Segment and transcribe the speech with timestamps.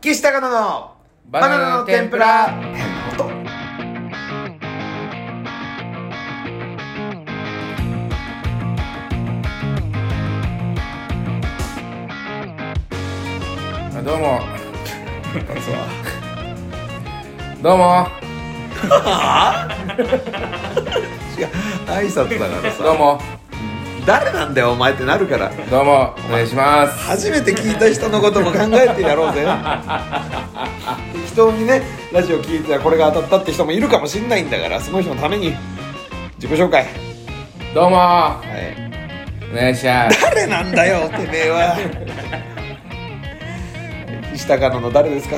[0.00, 0.94] 岸高野の
[1.26, 2.50] バナナの天ぷら。
[13.92, 14.40] あどうも。
[17.60, 18.06] どうも。
[21.36, 21.48] 違う
[21.88, 22.84] 挨拶だからさ。
[22.84, 23.37] どうも
[24.08, 25.52] 誰なんだよお前ってなるから。
[25.70, 26.98] どうもお願いします。
[26.98, 29.46] 初めて聞いた人のことも考えてやろうぜ。
[31.26, 35.52] 人にねラジオ聞いてこれが当たったって人もいるかもしんないんだからその人のために
[36.36, 36.86] 自己紹介。
[37.74, 37.96] どうも。
[37.98, 39.52] はい。
[39.52, 40.22] お願いします。
[40.22, 41.76] 誰なんだよてめえは。
[44.32, 45.36] 岸高野の誰ですか？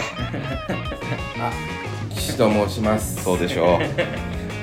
[2.15, 3.21] 岸と申します。
[3.25, 3.67] そうでしょう。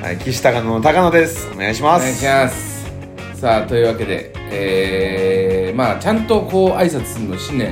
[0.02, 1.50] はい岸高野の高野です。
[1.54, 2.04] お願いします。
[2.04, 2.77] お願いします
[3.38, 7.72] さあというわけでえー、まあちゃんとこう挨拶するの新年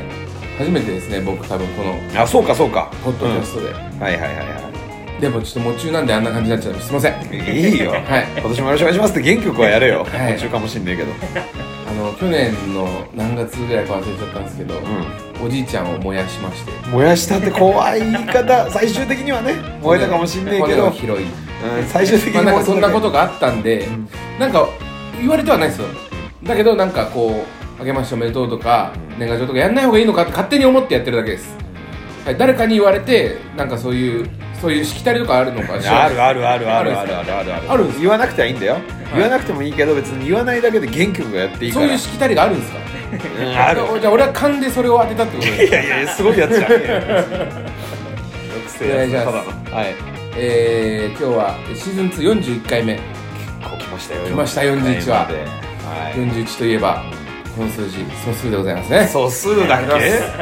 [0.60, 2.92] 初めてですね僕多分このあそうかそうか。
[3.04, 3.76] ポッドキャストで、うん。
[3.76, 4.72] はいはいはいは
[5.20, 7.16] でもちょっと夢中なんであんな感じになっちゃうすいません。
[7.16, 8.02] あいいいよ、 はい。
[8.38, 10.34] 今年もよろしくお願いしますって原曲はやれよ、はい。
[10.34, 11.10] 途中かもしんねえけど。
[11.96, 14.76] の去年の何月ぐらいか忘れちゃったんですけど、
[15.44, 16.72] おじいちゃんを燃やしまして。
[16.92, 21.24] 燃やしたって怖い言い方最終的にはね燃えたかもしんねえけ骨ど、い。
[21.24, 24.08] うん、最終的にまあなんそんなことがあったんで、ん。
[24.40, 24.68] なんか
[25.20, 25.88] 言われてはないですよ。
[26.44, 27.46] だけどなんかこ
[27.80, 31.56] う「あげましておめでとう」とか「年賀状」とかやんない方がいいのかって勝手に思ってやってるだけです、
[32.26, 34.30] はい、誰かに言われてなんかそういう
[34.62, 35.78] そういうしきたりとかあるのかあ
[36.10, 36.92] るあるあるあるあある。
[36.92, 38.78] るあるあるあるある言わなくてはいいんだよ、
[39.14, 41.86] 言わなくてもいいけど別に言わないだけで原曲がやっていいから。
[41.86, 42.78] そういうしきたりがあるんですか？
[43.42, 43.82] うんある。
[44.00, 46.78] じゃあ俺は勘でそれを当てたってことですいやいやすごいやつじゃんは
[49.84, 49.96] い。
[50.38, 53.00] えー、今日はシーズン241回目
[53.78, 54.26] 来ましたよ。
[54.26, 56.12] 来ました41話は。
[56.16, 56.18] い。
[56.18, 57.04] 41といえば
[57.56, 59.08] この数字素数でございますね。
[59.08, 59.94] 素数だっけ？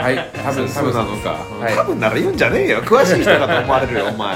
[0.02, 0.32] はい。
[0.44, 1.76] 多分多分なのか、はい。
[1.76, 2.82] 多分なら言うんじゃねえよ。
[2.82, 4.36] 詳しい人かと思われるよお前。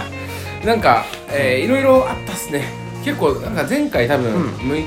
[0.65, 2.65] なんか、えー、いろいろあったっすね。
[3.03, 4.49] 結構なんか前回多分、うん。
[4.71, 4.85] 6,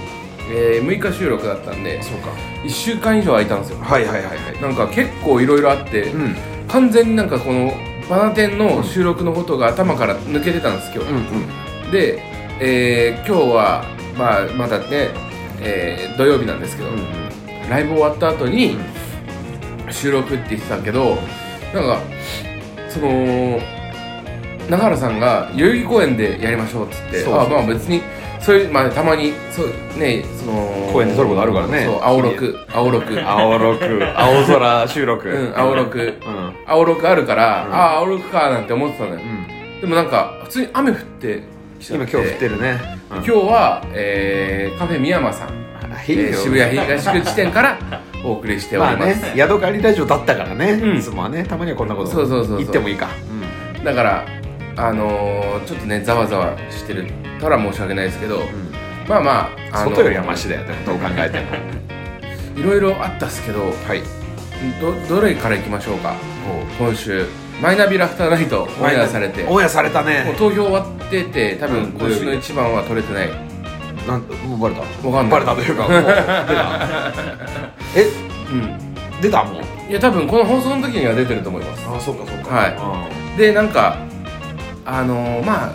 [0.52, 2.28] えー、6日収録だったんでそうか。
[2.64, 3.78] 1週間以上空いたんですよ。
[3.80, 4.62] はいはいはいはい。
[4.62, 6.36] なんか結構いろいろあって、うん。
[6.68, 7.72] 完全になんかこの
[8.08, 11.20] バナテンの収録のことが頭から抜けてたんです今日、うんう
[11.88, 11.90] ん。
[11.90, 12.22] で、
[12.60, 13.84] えー、今日は、
[14.16, 15.08] まあ、まだね、
[15.60, 16.90] えー土曜日なんですけど、
[17.68, 18.76] ライブ終わった後に
[19.90, 21.16] 収録って言ってたけど
[21.74, 22.00] なんか
[22.88, 23.08] その
[24.68, 28.02] 永原さんが代々木公園でやりましょうっつってそあまあ別に
[28.40, 29.66] そういうまあたまにそう
[29.98, 31.84] ねその公園で撮ることあるからね。
[31.84, 33.20] そう青六青六。
[33.28, 35.28] 青六 青空収録。
[35.28, 35.98] うん青六。
[35.98, 36.54] うん。
[36.66, 37.74] 青六あるから、うん。
[37.74, 39.16] ああ青六かなんて思ってたのよ。
[39.16, 39.80] うん。
[39.80, 41.42] でもなんか普通に雨降って
[41.80, 42.78] 今今日降ってるね。
[43.10, 45.48] 今日は、えーカフェ三山さん。
[46.04, 47.78] 日えー渋谷東口店から
[48.24, 50.96] お送りしております、まあねヤドカリラジオだったからね、うん。
[50.98, 52.58] いつもはねたまにはこんなことそうそうそうそう。
[52.58, 53.08] 言ってもいいか、
[53.84, 54.24] だから
[54.76, 57.06] あのーちょっとねざわざわしてる
[57.40, 58.42] たら申し訳ないですけど、
[59.08, 61.46] まあまあ、あのー外よりはマシだよねどう考えても。
[62.56, 64.02] いろいろあったっすけどはい。
[64.80, 66.14] どどれからいきましょうか？
[66.78, 67.24] 今週
[67.60, 69.44] マイナビラフターナイトオンエアされて。
[69.44, 73.28] もオンエアされたうね投票終わってて多分うん今週の一番は取れてない。
[74.08, 74.80] なんもうバレた？
[74.80, 75.30] わかんない。
[75.30, 75.92] バレたというかもう。
[76.00, 76.12] 出た。
[77.96, 78.04] え？
[78.50, 79.20] うん。
[79.20, 81.86] 出たもういや多分この放送の時には出てると思います。
[81.86, 82.54] あそうかそうか。
[82.54, 82.68] は
[83.34, 83.38] い。
[83.38, 83.98] でなんか
[84.86, 85.72] あのーまあ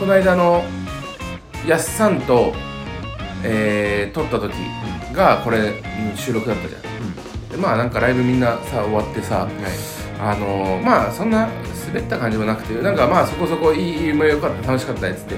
[0.00, 0.64] この間の
[1.66, 2.52] やっさんと、
[3.44, 4.52] えー撮った時
[5.12, 5.62] がこれう
[6.14, 6.82] ん収録だったじゃん、
[7.50, 9.46] でまあなんかライブみんなさ終わってさ
[10.18, 11.48] あのーまあそんな
[11.86, 15.36] 滑った感じもなくてなんかまあそこそこいいもよかった楽しかったねっつって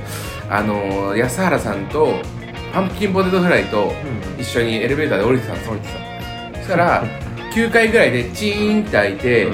[0.49, 2.15] あのー安原さんと
[2.73, 3.93] パンプキンポテトフライと
[4.39, 5.75] 一緒にエレベーターで降りてたんですよ
[6.55, 7.05] そしたら
[7.55, 9.49] 9階ぐらいでチーンって開いて、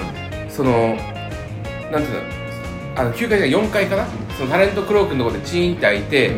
[0.50, 0.88] その
[1.90, 2.20] なんていうの
[2.96, 4.04] あの9階じゃない4階かな？
[4.36, 6.32] そのタレントクロークのところでチーンって開いて、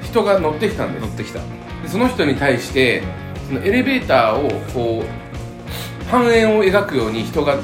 [0.00, 1.02] 人が乗ってきたんです。
[1.06, 1.40] 乗ってきた。
[1.40, 3.02] でその人に対して
[3.48, 7.56] そのエレベーターをこう半円を描くように人が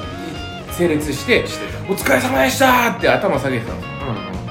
[0.76, 3.88] 整列してしてた「お疲れ様でした!」って頭下げてたんです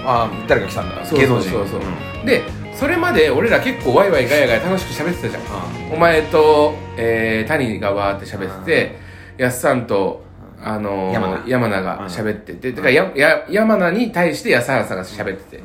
[0.05, 0.95] あ誰か来たんだ。
[1.17, 1.87] 芸能人そうそうそ
[2.23, 2.25] う。
[2.25, 5.93] でそれまで俺ら結構ワイワイガヤガヤ楽しく喋ってたじゃん。
[5.93, 8.95] お前と、えー、谷がわーって喋ってて、
[9.37, 10.23] やっさんと、
[10.63, 11.81] あのー、山名。
[11.81, 15.63] が喋ってて、てかやや山名に対して安原さんが喋ってて、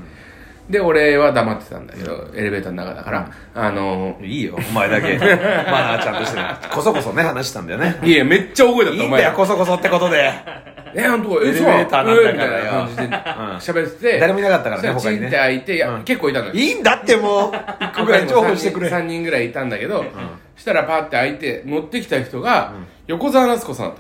[0.71, 5.19] で、俺は黙ってたんだけど、エレベーターの中だから、あのー、いいよお前だけ。
[5.19, 6.47] マナーちゃんとしてね。
[6.73, 7.99] こそこそね話したんだよね。
[8.05, 9.33] いや、めっちゃ大声だった、お前いいんだよ。
[9.37, 10.33] こそこそってことで。
[10.95, 12.89] え、ほんと、え、エレベーターなんだからよ。
[12.89, 15.27] そうえみたいな感じで喋ってて、誰もいなかったからねそした他にね。
[15.27, 16.03] って開いて、いやうん。
[16.05, 16.53] 結構いたのよ。
[16.55, 18.89] いいんだってもう一個ぐらい情報してくれ。
[18.89, 20.05] 3人ぐらいいたんだけど、
[20.57, 22.75] したらパーって開いて乗ってきた人が、
[23.09, 23.95] 横澤夏子さん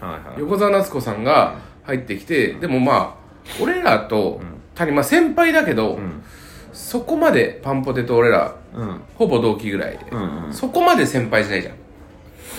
[0.00, 0.06] と。
[0.06, 0.40] はいはい。
[0.40, 3.24] 横澤夏子さんが入ってきて、でもまあ
[3.60, 4.40] 俺らと
[4.74, 6.22] 谷、まあ先輩だけど、ん。
[6.72, 9.00] そこまでパンポテと俺らうん。
[9.16, 9.98] ほぼ同期ぐらい。
[9.98, 10.52] で、うんうん。
[10.52, 11.74] そこまで先輩じゃないじゃん。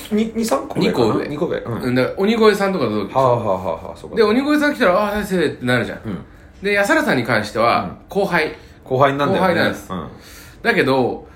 [0.09, 1.25] 23個2個上。
[1.25, 1.59] 2個上。
[1.59, 1.73] うん。
[1.73, 3.13] はうん、だから鬼越さんとかと同期。
[3.13, 6.25] あはあはあはあそこで鬼越さん来たら「ああ先生」ってなるじゃん、うん。
[6.62, 9.39] で安原さんに関しては後輩、後輩なんだよね。
[9.39, 9.91] 後輩なんです。
[9.91, 10.07] うん。
[10.61, 11.27] だけど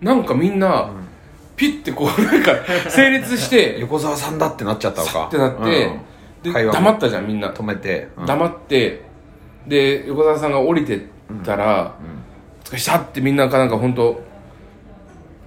[0.00, 0.90] なんかみんな、
[1.56, 2.52] ピッてこうなんか
[2.88, 5.26] 整列して 横澤さんだってなっちゃったのか。
[5.28, 6.00] ってなって、うん。
[6.42, 6.78] で会話も。
[6.80, 8.08] 黙ったじゃんみんな、止めて。
[8.16, 8.26] うん。
[8.26, 9.02] 黙って
[9.66, 11.00] で横澤さんが降りてっ
[11.44, 11.96] たら
[12.64, 14.20] 「お疲れした」ってみんながなんか本当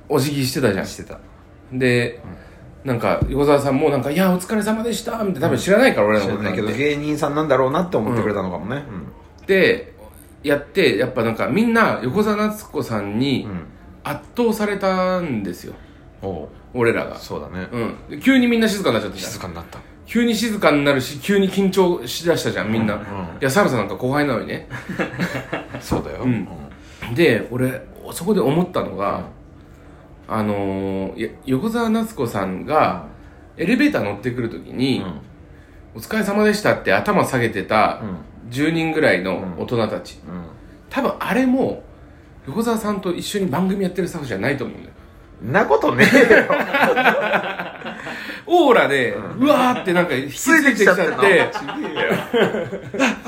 [0.10, 0.86] お辞儀してたじゃん。
[0.86, 1.19] してた
[1.72, 2.22] で、
[2.86, 8.84] なんか横澤さんもなんか「いやお疲れ様でした」みたいな多分知らないから俺ら知らないけどのことなんて芸人さんなんだろうなって思ってくれたのかもね。
[9.46, 9.94] で
[10.44, 13.78] やってやっぱなんかみんな横澤夏子さんにうん。
[14.08, 15.74] 圧倒されたんですよ。
[16.74, 17.18] 俺らが。
[17.18, 17.68] そうだね。
[17.72, 17.96] うん。
[18.10, 23.06] で急にみんな静かになっちゃったじゃん静かになった急に静かになるし急に緊張しだしたじゃんみんな、うんうん。
[23.06, 23.07] い
[23.42, 24.68] やサラさんなんか後輩なのにね。
[25.81, 26.24] そうだよ。
[26.24, 26.48] うん。
[27.13, 27.81] で俺
[28.13, 29.25] そこで思ったのが、
[30.30, 33.06] あのー、や横澤夏子さんが
[33.57, 35.06] エレベーター乗ってくるときに、
[35.94, 38.01] お疲れ様でした」って頭下げてた
[38.50, 40.19] 10人ぐらいの大人たち、
[40.89, 41.83] 多分あれも
[42.48, 44.94] 横澤さんと一緒に番組やってるスタッフじゃないと思うんだよ。
[45.44, 46.45] んなことねえよ
[48.48, 51.08] オーラで、うわーってなんか引きついてきちゃってあ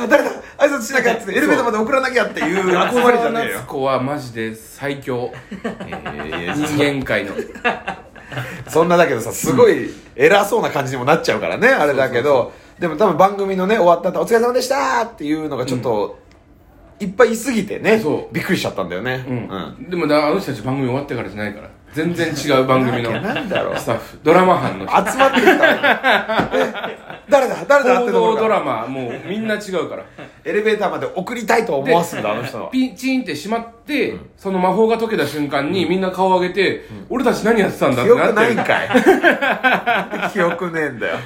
[0.07, 0.30] 誰だ？
[0.57, 3.57] 挨拶しなきゃっつってエレベーターまで送らなきゃっていう集まりじゃねえよ。
[3.60, 5.31] 夏子はマジで最強。
[5.51, 7.33] え人間界の。
[8.68, 12.54] そんなだけどさすごい偉そうな感じにもなっちゃうからねあれだけど。
[12.80, 16.18] でも多分番組のね終わった後「お疲れ様でした!」っていうのがちょっと、
[17.01, 18.01] いっぱい言いすぎてね
[18.31, 19.25] びっくりしちゃったんだよね。
[19.27, 23.77] うん、でもなあの人たち番組終わってからじゃないから全然違う番組のなんだろう。
[23.77, 24.19] スタッフ。
[24.24, 25.12] ドラマ班の人。
[25.12, 25.51] 集まってきた。
[26.53, 26.97] え
[27.30, 27.65] 誰だ？
[27.68, 28.03] 誰だ？
[28.03, 30.06] ってドラマもうみんな違うから。
[30.45, 32.69] エレベーターまで送りたいと思わすんだあの人は。
[32.69, 38.50] ピンチンってしまって、その魔法が解けた瞬間にみんな顔を上げて、俺たち何やってたんだって記憶なって。
[38.50, 40.30] るないんかい。
[40.33, 41.18] 記憶ねえんだよ。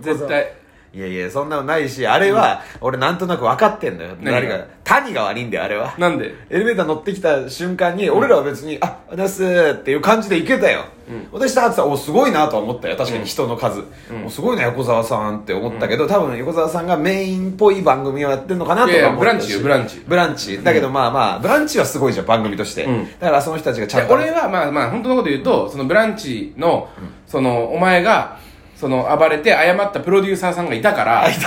[0.00, 0.52] 絶対
[0.94, 4.14] いやいやそんなのないしあれは俺なんとなく分かってんだよ。
[4.20, 4.30] 何が？
[4.32, 4.66] 誰が？
[4.84, 5.94] 谷が悪いんだよあれは。
[5.96, 6.34] なんで？
[6.50, 10.84] エレベーター乗ってきた瞬間に、俺らは別に、あ、あざっすーっていう感じで行けたよ。
[11.30, 12.96] 私たってさ、お、すごいなとは思ったよ。
[12.96, 13.84] 確かに人の数。
[14.26, 19.58] おすごいな、横澤さんって思ったけど、多分横澤さんがメインっぽい番組をやってんのかなといやいやか思ったし。
[19.58, 20.16] ブランチよブランチ。
[20.16, 20.62] ブランチ。
[20.62, 22.84] だけどまあまあ、ブランチはすごいじゃん、番組として。
[22.86, 23.06] ん。
[23.18, 24.08] だからその人たちがちゃんと。
[24.08, 26.90] で俺はまあまあ本当のこと言うとそのブランチの、
[27.26, 28.38] そのお前が
[28.82, 31.20] その暴れて謝ったプロデューサーさんがいたから。
[31.30, 31.40] 早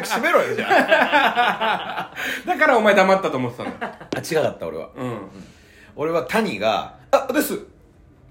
[0.00, 2.12] く閉めろよ、じゃあ。
[2.46, 3.70] だからお前黙ったと思ってたの。
[3.80, 4.90] あ、違かった、俺は。
[4.96, 5.18] うん。
[5.96, 7.58] 俺は谷が、あ、です。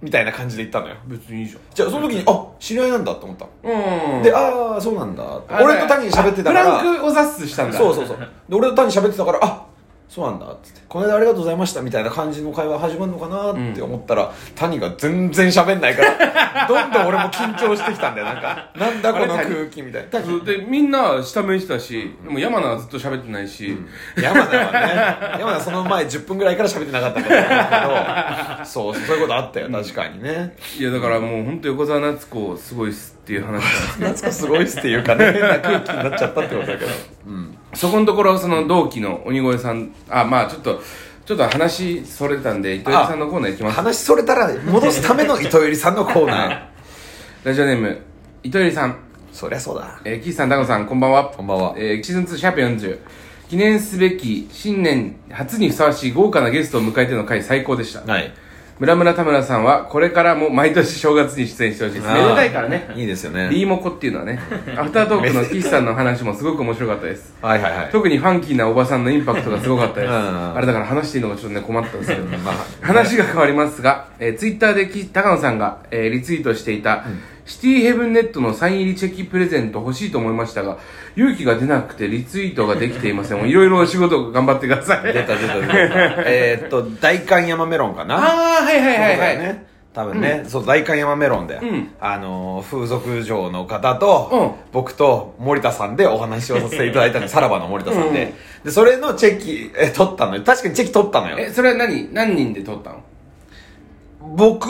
[0.02, 0.96] みたいな感じで言ったのよ。
[1.06, 3.46] 別にいいじじゃあその時に、あ、知り合いなんだと思った。
[3.62, 4.24] うん。
[4.24, 5.22] で、ああ、そうなんだ。
[5.62, 6.80] 俺と谷喋ってたから。
[6.80, 7.78] フランクをザッスしたんだ。
[7.78, 8.18] そうそうそう。
[8.48, 9.66] で俺と谷喋ってたからあ
[10.12, 10.82] そうなんだっつって。
[10.90, 18.28] この間ありがとうございましたみたいな感じの会話始まるのかなって思ったら、谷が全然喋んないから どんどん俺も緊張してきたんだよ。
[18.28, 20.22] なんかなんだこの空気みたいな。
[20.22, 23.78] そうでみんな下向いてたしでも山名はずっと喋ってないし、
[24.22, 27.30] 山田はね山田その前10分ぐらいから喋ってなかったんだ
[28.60, 30.58] けどそうそういうことあったよ確かにね。
[30.78, 34.10] いやだからもう本当横澤夏子すごいっすっていう話ですけど。
[34.10, 34.64] 夏子すごい。
[34.64, 34.96] っすってい。
[34.96, 36.92] うかね変な空気になっちゃったってことだけど
[37.28, 40.82] うんそこのところその同期の鬼越さんあまあちょっと
[41.26, 46.68] ちょっと話それたんで糸井さんのコーナー行きます話それたら戻すための糸入さんのコーナー
[47.44, 48.02] ラジオネーム
[48.44, 51.26] 糸井さんそりゃそうだえー、岸さん、高野さん、こんばんは。
[51.30, 53.00] こんばんはえー、シーズン2シャープ40。
[53.50, 56.12] 記念すべき新年初にふさわしい。
[56.12, 58.02] 豪華なゲストを迎えての回最高でした。
[58.02, 58.34] はい。
[58.80, 62.14] 村村田村さんはこれからも毎年正月に出演してほしいです。
[62.14, 62.90] めでたいからね。
[62.96, 64.40] いいですよねリーモコっていうのはね。
[64.76, 67.34] アフタートークの岸さんの話もすごく面白かったです。
[67.42, 70.10] はいはいはい特にファンキーなおばさんのインパクトがすごかったです。
[70.10, 72.24] うんあれだから話していいのがちょっとね困ったんですけど。
[72.38, 77.06] まあ話が変わりますが、えー、ツイッターでき高野さんが、えーリツイートしていた、
[77.46, 80.78] シティヘブンネットのサイン入りチェキプレゼント欲しいと思いましたが、
[81.16, 83.38] 勇気が出なくてリツイートができていません。
[83.38, 85.14] もういろいろお仕事頑張ってください。
[85.14, 85.76] 出た出た出た。
[86.26, 88.16] えーっと大観山メロンかな？
[88.16, 89.66] ああ、はいはいはいはい。
[89.94, 91.94] 多分ね、そう大観山メロンで、ん。
[92.00, 98.24] あのー風俗嬢の方と、う僕と森田さんでお話をさせていただいたのさらばの森田さんで、
[98.60, 98.66] うん。
[98.66, 100.44] でそれのチェキえ取ったのよ。
[100.44, 101.40] 確かにチェキ取ったのよ。
[101.40, 102.14] え、それは何？
[102.14, 103.04] 何人で撮ったの？
[104.38, 104.70] 僕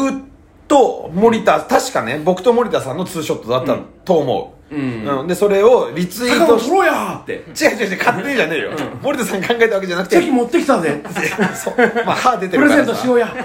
[0.71, 5.05] と森田確かね僕と森田さんのツーショットだったと思う、うん。
[5.19, 5.27] うん。
[5.27, 7.33] でそれをリツイートし高野撮ろうやーって。
[7.33, 7.41] 違う
[7.75, 10.15] 違う違う勝手にじゃねえよ、森田さんが考えたわけじゃなくて。
[10.15, 11.03] チェキ持ってきたぜ。
[11.53, 11.73] そう。
[12.05, 12.93] まあ歯出てプレゼるからさ。
[12.93, 13.27] ントしようや。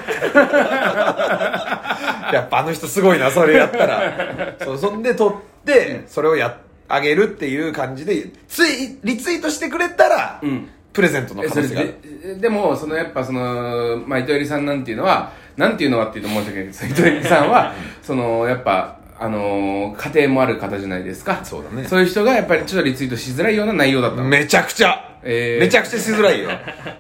[2.32, 4.54] やっぱあの人すごいなそれやったら。
[4.62, 5.32] そうそんで撮っ
[5.64, 10.68] てそれをやあげるっていう感じでついリツイートしてくれたら、ん。
[10.92, 11.94] プレゼントのえそれ可能性がある。
[12.36, 21.40] ででもそのやっぱその、まあ、糸入さんなんていうのはなんていうのはっていうと申し訳ないです糸入さんはそのやっぱあのー家庭もある方じゃないですか。
[21.42, 21.88] そうだね。
[21.88, 24.18] そういう人がやっぱりちょっとリツイートしづらいような内容だった。
[24.18, 25.60] のめちゃくちゃ、えー。
[25.64, 26.50] めちゃくちゃしづらいよ。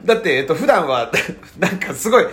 [0.02, 1.12] だって、えっと、普段は
[1.58, 2.26] なんかすごい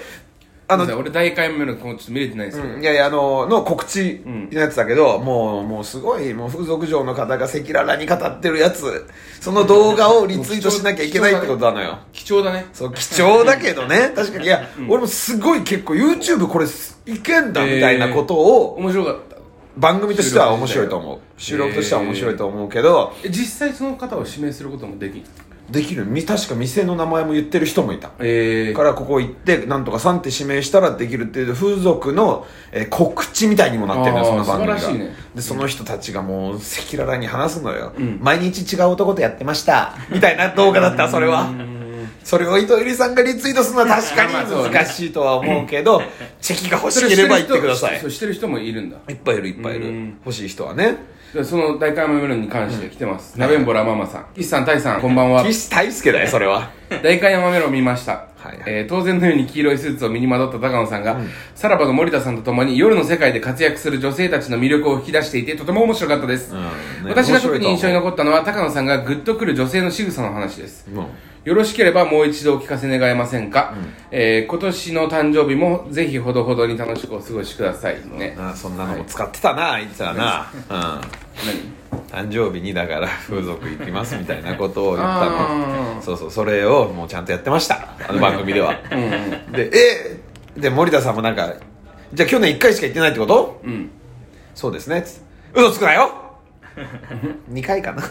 [0.73, 9.05] あの俺大会目のこうちょっと見れてないんですけど、うんいやいや、あの、の告知のやつだけど、もう、もうすごい、もう風俗嬢の方が赤裸々に語ってるやつ、
[9.39, 11.99] その動画をリツイートしなきゃいけないってことなのよ。
[12.11, 12.67] 貴重だね。
[12.73, 14.45] そう、貴重だけどね、確かに。
[14.45, 19.33] いや、俺もすごい結構 YouTube これいけんだみたいなことを、面白かった。
[19.75, 21.19] 番組としては面白いと思う。
[21.37, 25.25] 収録としては面白いと思うけど、え実際その方を指名することもできる
[25.73, 26.05] できる。
[26.05, 28.11] み確か店の名前も言ってる人もいた。
[28.19, 34.93] ええからここ行ってなんとかさんって指名したらできるっていう風俗の、えー告知みたいにもなってるのよその番組が。
[34.93, 35.15] ね。
[35.35, 39.95] でその人たちがもう赤裸々に話すのよ、毎日違う男とやってました。
[40.09, 41.49] みたいな動画だったそれは
[42.23, 44.33] それを糸入さんがリツイートするのは確かに。
[44.73, 46.01] 難しいとは思うけど
[46.41, 47.99] チェキが欲しければ言ってください。
[47.99, 48.97] そうしてる人もいるんだ。
[49.09, 49.85] いっぱいいるいっぱいいる。
[49.85, 50.17] うん。
[50.25, 50.97] 欲しい人はね。
[51.33, 54.25] でその大会メロンに関して来てます、ナベンボラママさん。
[54.35, 55.43] 岸さんタイさんこんばんは。
[55.43, 56.69] 岸大輔だよそれは。
[57.01, 58.63] 大観山メロン見ました、はいはい。
[58.67, 61.17] えー当然のように黄色いスーツを身にまとった高野さんが、
[61.55, 66.61] さらばの森田さんと共に夜の世界で活躍する女性たちの魅力を引き出していてとても面白かったです、うん。
[66.61, 66.69] ね
[67.07, 70.85] 私が特に印象に残ったのは高野さんがグッとくる女性の仕草の話です。
[70.93, 71.05] うん
[71.43, 73.73] よろしければもう一度お聞かせ願えませんか、
[74.11, 78.37] えー今年の誕生日もぜひほどほどに楽しくお過ごしくださいね。
[78.39, 86.01] あそんなのも使ってたな、言ってたな、うん、誕生日にだから風俗行きますみたいなことを言ったの。
[86.01, 87.89] そうそうそれをもうちゃんとやってました。
[88.07, 88.79] あの番組では。
[88.89, 89.51] 何うん。
[89.51, 90.19] でえ
[90.57, 91.55] で森田さんもなんか
[92.13, 93.59] じゃあ去年1回しか行ってないってこと？
[93.65, 93.89] うんうん。
[94.55, 95.03] そうですね。
[95.53, 96.22] 嘘つくなよ
[97.51, 98.03] 2回かな。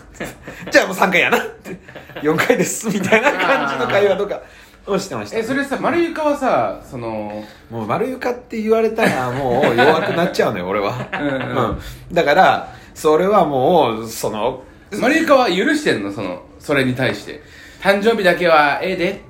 [0.71, 1.39] じゃあもう3回やな。
[1.39, 1.77] って
[2.21, 2.89] 4回です。
[2.89, 4.41] みたいな感じの会話とか
[4.87, 10.95] をしてましたえそれさ丸床はさそのもう丸床って言われたらもう弱くなっちゃうのよ俺は。
[11.13, 14.63] うんだからそれはもうその
[15.01, 17.41] 丸床は許してんのそのそれに対して。
[17.83, 19.21] 誕生日だけはええで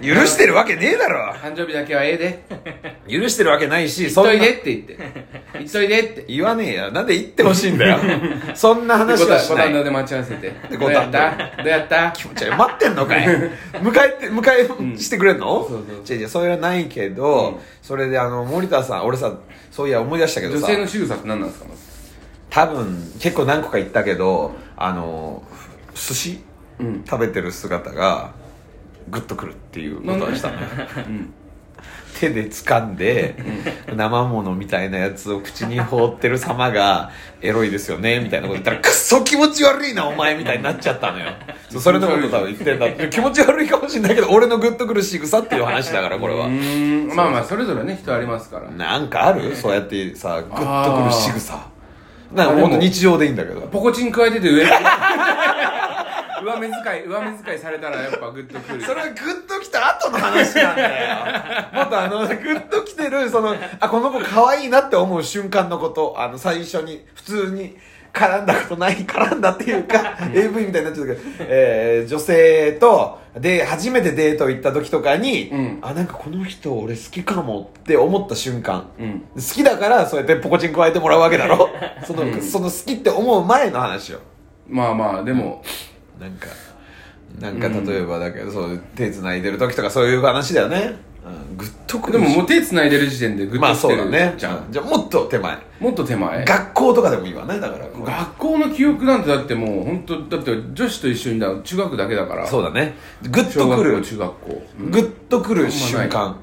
[0.00, 1.32] 許してるわけねえだろ。
[1.34, 2.44] 誕生日だけはええで。
[3.08, 4.98] 許してるわけないし言っといでって言って。
[5.54, 6.24] 言っといでって。
[6.28, 6.90] 言わねえよ。
[6.92, 7.98] なんで言ってほしいんだよ。
[8.54, 9.72] そんな話五はしない。
[9.72, 10.52] 反田で待ち合わせて。
[10.70, 11.30] ど五うやった？
[11.58, 12.12] どうやった？
[12.12, 12.56] 気持ち悪い。
[12.56, 13.24] 待ってんのかい。
[13.82, 17.56] 迎えて迎えしてくれんの、そうそう違う違うそれはないけど、うん。
[17.82, 19.32] それであの森田さん俺さ
[19.70, 20.66] そういや思い出したけどさ。
[20.66, 21.66] 女性の仕草って何なんですか？
[22.50, 25.42] 多分結構何個か言ったけどあの
[25.94, 26.44] 寿司？
[26.78, 27.04] うん。
[27.08, 28.30] 食べてる姿が
[29.08, 30.48] グッとくるっていうことはした。
[30.48, 31.32] うん。
[32.20, 33.34] 手で掴んで
[33.96, 41.32] 生ものみたいなやつを口に放ってる様がエロいですよねみたいなこと言ったらくっそ気持ち悪いなお前みたいになっちゃったのよ。
[41.80, 43.08] それのこと多分言ってんだって。
[43.08, 46.48] 気持ち悪いかもしれないけど俺のグッとくる仕草っていう話だからこれは。
[46.48, 48.70] まあまあそれぞれね人ありますから。
[48.70, 49.56] なんかある？
[49.56, 51.66] そうやってさグッとくる仕草。
[52.32, 53.62] なんかほんと日常でいいんだけど。
[53.62, 54.64] ポコチン加えてて上
[56.42, 58.82] 上目遣い上目遣いされたらやっぱグッとくる。
[58.82, 61.16] それはグッときた後の話なんだよ。
[61.74, 67.76] もっとあのグッときてるそのあこの子可愛いなって思う瞬間のことあの最初に普通に
[68.12, 75.78] 絡んだことない絡んだっていうか AV みたいになっちゃうけど、えー女性とで初めてデート行った時とかに、うん。
[75.80, 79.22] あなんかこの人俺好きかもって思った瞬間、うん。
[79.34, 81.70] 好きだからそうやってポコチン加えてもらうわけだろ。
[82.06, 84.20] その,、その好きって思う前の話よ。
[84.68, 85.62] まあまあでも
[86.22, 86.46] なんか
[87.40, 92.22] なんか例えばだけど、そう手繋いでる時とかそういう話だよね、うん、グッとくるし。
[92.22, 94.34] でももう手繋いでる時点でグッまあとしてるそうだね。
[94.36, 95.58] じゃん、じゃあもっと手前。
[95.80, 96.44] もっと手前。
[96.44, 102.46] 学校とかでもいいわねだからこう学校の記憶なんてだってもう本当だって女子と一緒にだ中学だけだから。
[102.46, 102.94] そうだね。
[103.22, 104.62] グッ小学校とくる中学校。
[104.90, 106.36] グッとくる瞬間。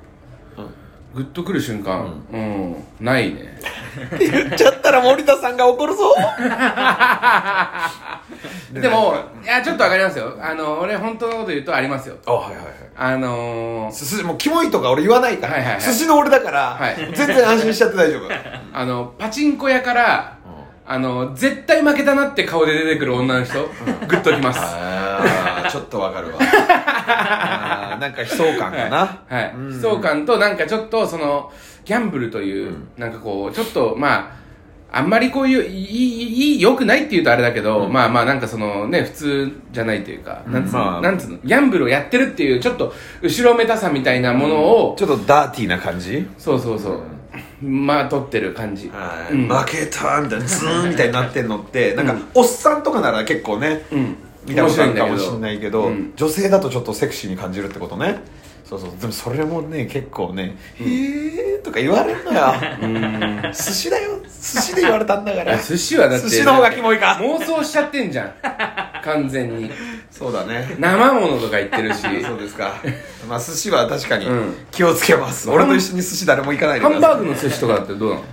[1.16, 2.22] グッとくる瞬間。
[2.32, 3.60] うん、ないね。
[4.20, 6.14] 言っちゃったら森田さんが怒るぞ
[8.72, 10.38] でもいやちょっとわかりますよ。
[10.42, 12.18] あの俺本当のこと言うとありますよ。
[12.26, 12.74] あはいはいはい。
[12.96, 15.82] あのー、寿司もうキモいとか俺言わないから、はいはいはい。
[15.82, 16.96] 寿司の俺だから、はい。
[17.16, 18.30] 全然安心しちゃって大丈夫。
[18.74, 20.38] あのパチンコ屋から
[20.86, 23.62] あの絶対負けたなって顔で出てくる女の人
[24.08, 24.60] グッときます。
[24.64, 26.40] あーちょっとわかるわ。
[26.42, 29.76] あーなんか悲壮感かな、はい、うん。
[29.76, 31.52] 悲壮感となんかちょっとその
[31.86, 34.39] ギャンブルという、なんかこうちょっとまあ
[34.92, 41.02] あんまりこういういいいい良くないって言うとあれだけど、まあまあなんかそのね普通じゃないというか、なんつうの、まあ。
[41.02, 44.56] なんつうのギャンブルをやってるっていうちょっと後ろめたさみたいなもの
[44.92, 46.28] を、ちょっとダーティーな感じ？
[46.38, 47.02] そうそうそう。
[47.62, 48.90] まあ撮ってる感じ。
[48.90, 49.34] はい。
[49.34, 49.48] うん。
[49.48, 54.16] 負けたみたいなズーンみたいになってんのってなんか、おっさんとかなら結構ね、うん。
[54.48, 56.14] 見たことあるかもしれないけど、うん。
[56.16, 58.22] 女性だとちょっとセクシーに感じるってことね
[58.70, 58.92] そうそう。
[59.02, 62.54] でもそれもね結構ね「へえ」とか言われるのよ。
[62.84, 63.42] うん。
[63.52, 64.20] 寿司だよ。
[64.24, 65.58] 寿司で言われたんだから。
[65.58, 67.18] 寿司はだって寿司の方がキモいか。
[67.20, 68.34] 妄想しちゃってんじゃん。
[69.04, 69.72] 完全に。
[70.12, 70.76] そうだね。
[70.78, 72.02] 生ものとか言ってるし。
[72.02, 72.76] そうですか。
[73.28, 74.54] まあ寿司は確かにうん。
[74.70, 77.10] 気をつけます、俺と一緒に寿司誰も行かないでください。
[77.10, 78.24] ハンバーグの寿司とかだってどうなの？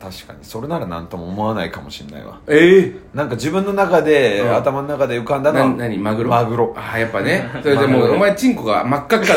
[0.00, 0.38] ああ確かに。
[0.42, 2.40] それなら何とも思わないかもしれないわ。
[2.46, 4.56] ええなんか自分の中で、うん。
[4.56, 5.98] 頭の中で浮かんだのなは何？
[5.98, 6.30] マグロ？
[6.30, 6.74] マグロ。
[6.76, 7.48] ああやっぱね。
[7.62, 9.34] それでもマグロうお前チンコが真っ赤っかだ。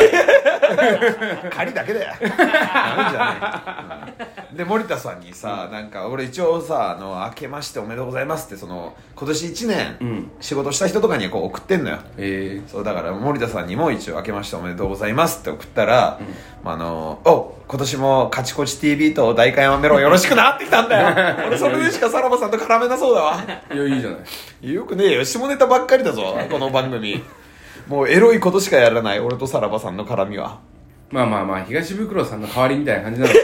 [1.50, 2.14] 仮だけだよ。
[2.20, 10.30] ダメじゃないうんで森田さんにさ、なんか俺一応さあの「明けましておめでとうございます」ってその今年1年、うん。
[10.40, 11.98] 仕事した人とかにはこう送ってんのよ。
[12.16, 16.18] えそうだから森田さんにも一応「明けましておめでとうございます」って送ったら
[16.64, 21.36] 「まあ、あのお今年もカチコチ TV と代官山メロンよろしくな」ってきたんだよ。
[21.48, 23.40] 俺それでしかさらばさんと絡めなそうだわ。
[23.70, 24.16] えいやいいじゃな
[24.62, 24.72] い。
[24.72, 27.22] よくねえよ下ネタばっかりだぞこの番組。
[27.86, 30.60] もうエロいことしかやらない俺とさらばさんの絡みは
[31.10, 33.32] まあまあまあ東袋さんの代わりみたいな感じなの。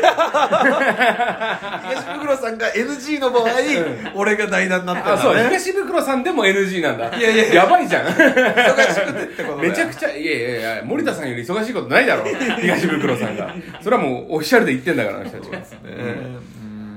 [1.90, 3.44] 東袋さんが NG の場合、
[4.14, 7.08] 俺が代打になってるあそう東袋さんでも NG なんだ。
[7.16, 7.54] いやいやいや。
[7.64, 8.06] やばいじゃん。
[8.06, 12.24] 忙しくてってことめちゃくちゃいやいやいや森田さんより忙しいことないだろ
[12.60, 13.52] 東袋さんが。
[13.82, 16.36] それはもうオフィシャルで言ってんだからあの人たちがえ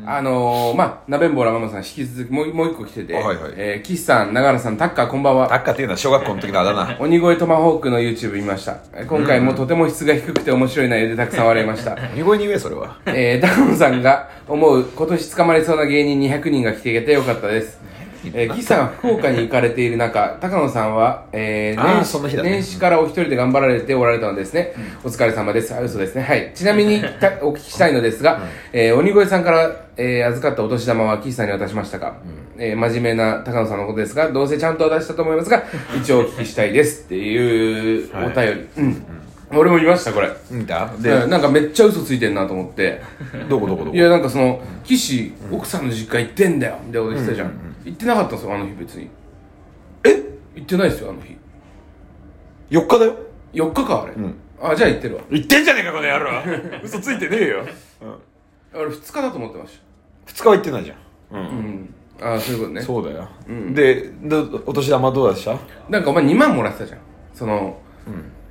[0.05, 5.47] あのー、まあ、なべんぼうらママさん引き続きもうもう一個来てて、あはいはいえー、岸さん、長野さん、タッカーこんばんは。
[5.47, 8.77] タッカーっていうのは小学校の時のあだ名 鬼越トマホークの YouTube 見ました。
[8.93, 11.97] えー今回もとても質が低くて面白い内容でたくさん笑いました。
[12.15, 17.79] 鬼越に言えそれはえー、高野さんが思う今年捕まりそうな芸人200人が来ていけてよかったです。
[18.25, 24.73] えー、岸さんは福岡に行かれている中、 高野さんは、えー、年始ね年始からお一人で頑張られておられたのですね。
[25.03, 25.73] お疲れ様です。
[25.73, 26.23] あ、嘘ですね。
[26.23, 26.51] はい。
[26.53, 28.41] ちなみにたお聞きしたいのですが、
[28.73, 32.15] えー、鬼越さんから、えー、預かったお年玉は岸さんに渡しましたか、
[32.57, 35.63] えー、真面目な高野さんのことですが、どうせちゃんと渡したと思いますが、
[35.99, 38.83] 一応お聞きしたいですっていうお便り。
[38.83, 39.03] うん。
[39.51, 40.29] 俺も見ました、これ。
[40.51, 40.91] 見た？
[40.99, 41.25] で、で？
[41.25, 43.01] なんかめっちゃ嘘ついてんなと思って。
[43.49, 43.97] どこどこどこ？
[43.97, 47.51] いやなんかその岸奥さんの実家行ってんだよみたいなこと言ってたじゃん,、
[47.89, 49.09] 行ってなかったんですよあの日別に。
[50.03, 50.09] え？
[50.55, 51.37] 行ってないですよあの日。
[52.69, 53.15] 4日だよ
[53.53, 54.35] ？4日かあれ、ん。
[54.61, 55.23] あじゃあ行ってるわ。
[55.31, 56.31] 言ってんじゃねえかこの野郎。
[56.83, 57.65] 嘘ついてねえよ、
[58.73, 59.81] あれ2日だと思ってまし
[60.27, 60.97] 2日は行ってないじゃん。
[61.31, 61.93] たうん。
[62.21, 62.81] ああそういうことね。
[62.81, 63.27] そうだよ、
[63.73, 65.57] でどお年玉どうでした？
[65.89, 66.99] なんかお前2万もらってたじゃん。
[67.33, 67.79] その、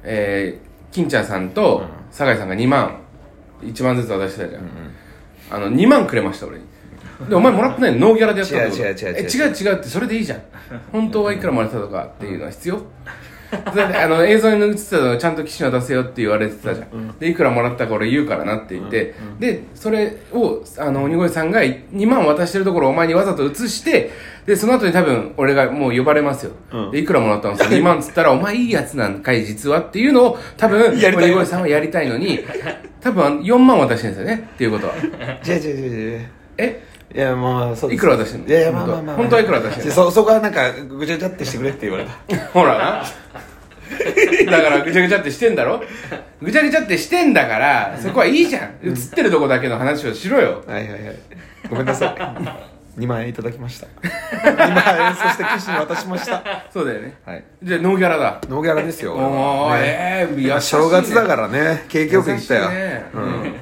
[0.02, 2.98] えー、金ちゃんさんと酒井さんが2万。
[3.60, 4.62] 1万ずつ渡してたじゃん、
[5.50, 6.64] あの2万くれました俺に
[7.28, 8.08] でお前もらってないの？
[8.08, 9.16] ノーギャラでやったって違う違う違う違う。
[9.16, 10.42] え違う違うってそれでいいじゃん。
[10.92, 12.82] 本当はいくらもらってたとかっていうのは必要。
[13.50, 24.10] あの映像に映ってたのをちゃんと岸に渡せよって言われてたじゃん、でいくらもらったか俺言うからなって言って、でそれをあの鬼越さんが2万渡してるところをお前にわざと移して
[24.44, 26.52] でその後に多分俺がもう呼ばれますよ、
[26.92, 32.40] でいくらもらったのさ2万っつったらお前いいやつなんかい実はっていうのを多分鬼越さんはやりたいのに
[33.00, 34.50] 多分4万渡してるんですよね？
[34.54, 34.94] っていうことは。
[35.46, 36.26] 違う違う違う違う。
[36.58, 36.87] え？
[37.14, 38.48] いやまあそういくら渡してんの？
[38.48, 39.16] いやいやまあまあまあ。
[39.16, 39.92] 本当はいくら渡してんの？
[39.94, 42.12] そそこはなんかぐちゃぐちゃってしてくれって言われた。
[42.52, 43.04] ほらな。
[44.50, 45.82] だからぐちゃぐちゃってしてんだろ？
[46.42, 48.62] ぐちゃぐちゃってしてんだから、そこはいいじゃん。
[48.84, 50.62] 映ってるとこだけの話をしろよ。
[50.66, 51.00] はいはいはい。
[51.70, 52.06] ごめんなさ
[52.98, 53.00] い。
[53.00, 53.86] 2万円いただきました。
[54.36, 56.66] 2万円そして岸に渡しました。
[56.72, 57.14] そうだよね。
[57.24, 57.44] はい。
[57.62, 58.40] じゃあノーギャラだ。
[58.48, 59.32] ノーギャラですよ俺おー、
[59.70, 59.82] はね。
[59.84, 60.60] ええー。
[60.60, 61.84] 正月だからね。
[61.88, 62.68] 景気よく行ったよ。
[62.68, 63.06] ね。
[63.14, 63.54] うん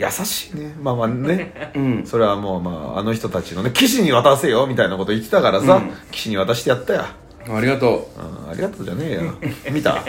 [0.00, 0.74] 優しいね。
[0.82, 1.72] まあまあね。
[1.74, 2.06] うん。
[2.06, 5.92] それはもうまああの人たちのね岸に渡せよみたいなこと言ってたからさ、うん。
[6.10, 7.04] 岸に渡してやったよ
[7.48, 8.46] ありがとう。
[8.46, 9.34] んありがとうじゃねえよ。
[9.70, 10.02] 見た。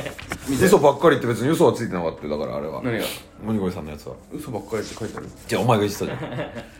[0.49, 2.80] 嘘ばっかりって別に嘘はついてなかったよだからあれは。
[2.80, 2.84] う。
[2.84, 3.06] 何が？
[3.47, 4.15] 鬼越さんのやつは。
[4.34, 5.27] 嘘ばっかりって書いてある。
[5.47, 6.19] じゃあお前が言ってたじゃん。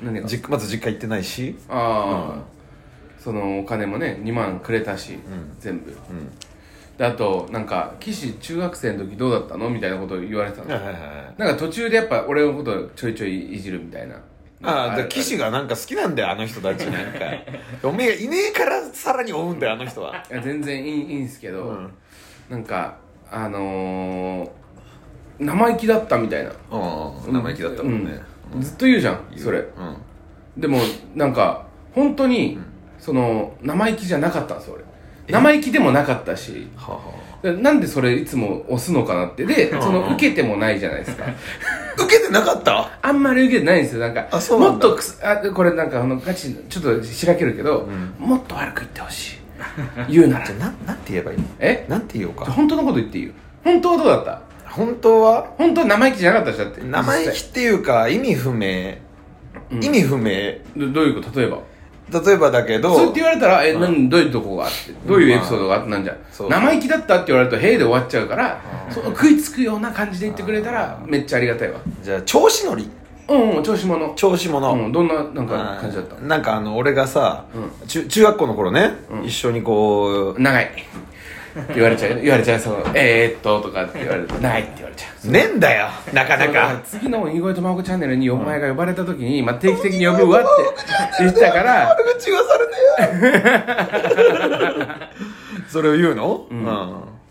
[0.04, 0.28] 何が？
[0.28, 1.56] 実まず実家行ってないし。
[1.70, 5.20] ああ、そのお金もね、2万くれたし、
[5.60, 5.92] 全部。
[5.92, 5.96] で、
[7.02, 9.70] あと、なんか、岸中学生の時どうだったの？
[9.70, 10.74] みたいなことを言われてたの。
[10.76, 11.02] はいはいはい
[11.40, 14.16] なんか途中でやっぱ俺のことをちょいちょいいじるみたいな。
[14.64, 17.20] ああで岸がなんか好きなんだよあの人たちなんか。
[17.82, 20.24] おめえがいねえからさらに追うんだよあの人は。
[20.30, 21.92] いや全然いいいいんすけど、うん。
[22.50, 22.98] なんか
[23.32, 24.50] あのー、
[25.40, 26.52] 生意気だったみたいな。
[26.72, 28.22] うん生意気だったもんね。
[28.54, 28.62] うん。
[28.62, 29.58] ずっと言うじゃんそれ。
[29.58, 30.62] うん。
[30.62, 30.78] でも
[31.16, 32.60] なんか本当に、
[33.00, 34.84] その生意気じゃなかったんですよ俺
[35.32, 36.68] 生意気でもなかったし。
[36.78, 39.44] はあなんでそれいつも押すのかなって。
[39.48, 41.26] でその受けてもないじゃないですか。
[41.26, 41.34] あ
[42.04, 42.92] 受けてなかった？
[43.02, 44.02] あんまり受けてないんですよ。
[44.02, 44.88] なんかあそうなんだ。
[44.88, 47.88] もっとくすあこれなんかあのガチちょっとしらけるけど、
[48.20, 49.38] もっと悪く言ってほしい。
[50.08, 50.46] 言うなら。
[50.46, 51.44] じゃあなんなんて言えばいいの？
[51.60, 51.86] え？
[51.90, 52.46] なんて言おうか？
[52.46, 53.32] 本当のこと言っていいよ。
[53.64, 54.42] 本当はどうだった？
[54.70, 55.52] 本当は？
[55.58, 56.82] 本当は生意気じゃなかったでしょだって。
[56.84, 58.98] 生意気っていうか意味不明、
[59.82, 60.30] 意味不明。
[60.78, 61.40] どどういうこと？
[61.40, 61.58] 例えば
[62.12, 64.10] 例えばだけどそうって言われたら、え、なん。
[64.10, 66.14] どういうとこがあって、どういうエピソードがあってなんじゃ？
[66.14, 66.18] ん。
[66.32, 66.50] そう。
[66.50, 71.80] 生意気だったって言われると、へえで終わっちゃうから、その食いつくような感じで言ってくれたら、めっちゃありがたいわ。
[72.04, 72.90] じゃあ調子乗り。
[73.30, 74.14] うん、うん、調子者。
[74.16, 76.16] 調子者、うん、どんな、なんか感じだった？
[76.18, 77.46] なんかあの俺がさ、
[77.88, 78.92] 中中学校の頃ね、
[79.24, 80.70] 一緒にこう長い。
[81.74, 85.32] 言われちゃう、言われちゃう、そう、えー、っと、とかって言われると、ないって言われちゃう。
[85.32, 86.60] ねえんだよなかなだか。
[86.60, 90.48] らか次の「囲碁とまごチャンネル」にお前が呼ばれた時に、まあ、定期的に呼ぶわって
[91.20, 92.72] 言ったから悪口言わされて
[94.80, 94.86] よ。
[95.70, 96.46] それを言うの？
[96.50, 96.68] うん、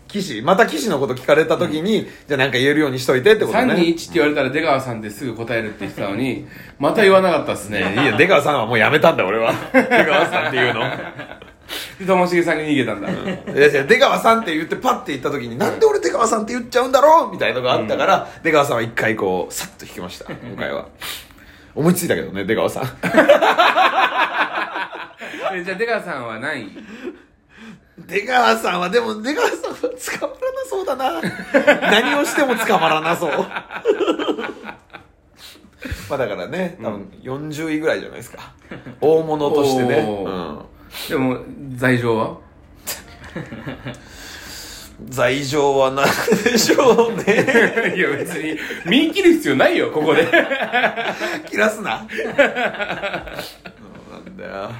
[0.07, 0.41] 騎士？
[0.41, 3.73] また騎士のこと聞かれた時に、じゃあなんか言えるようにしといてってことね。
[3.73, 6.47] 321って言われたら出川さんってすぐ答えるって言ってたのに
[6.79, 7.79] また言わなかったっすね。
[7.79, 9.53] いや出川さんはもうやめたんだ俺は。
[9.73, 10.81] 出川さんっていうの
[11.99, 13.15] でともしげさんに逃げたんだ、い
[13.59, 17.31] やいや出川さんって言ってパッて言った時に、なんで俺出川さんって言っちゃうんだろう？
[17.31, 20.87] みたいなのがあったから、出川さんは一回こうさっと引きました今回は。
[21.73, 22.83] 思いついたけどね出川さん。
[25.53, 26.71] えじゃあ出川さんは何位
[28.07, 29.87] 出川さんはでも出川さんは捕
[30.27, 31.21] まらなそうだな。
[31.91, 33.31] 何をしても捕まらなそう。
[36.09, 38.53] まあだからね多分40位ぐらいじゃないですか。
[38.99, 40.59] 大物としてね、うん、
[41.09, 41.37] でも
[41.75, 42.37] 罪状は？
[45.09, 46.05] 罪状は何
[46.43, 47.93] でしょうね。
[47.97, 50.25] いや別に見切る必要ないよここで。
[51.49, 52.05] 切らすな。
[52.09, 52.27] そう
[54.13, 54.71] なんだよ。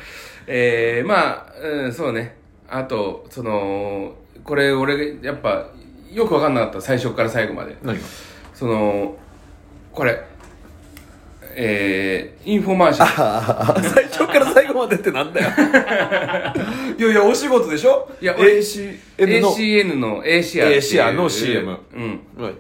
[0.45, 2.37] えー、まあ、うん、そうね。
[2.69, 5.67] あとそのこれ俺やっぱ
[6.11, 7.75] よく分かんなかった最初から最後まで。
[7.81, 8.01] 何が？
[8.53, 9.15] その
[9.91, 10.23] これ
[11.55, 13.89] えー、インフォマーシャル。
[13.89, 15.49] 最初から最後までってなんだよ。
[16.97, 18.09] いやいやお仕事でしょ？
[18.21, 19.49] いや俺 ACN の。
[19.51, 20.23] ACN の。
[20.25, 20.77] A シアっていう。
[20.79, 22.19] A シアの CM うん。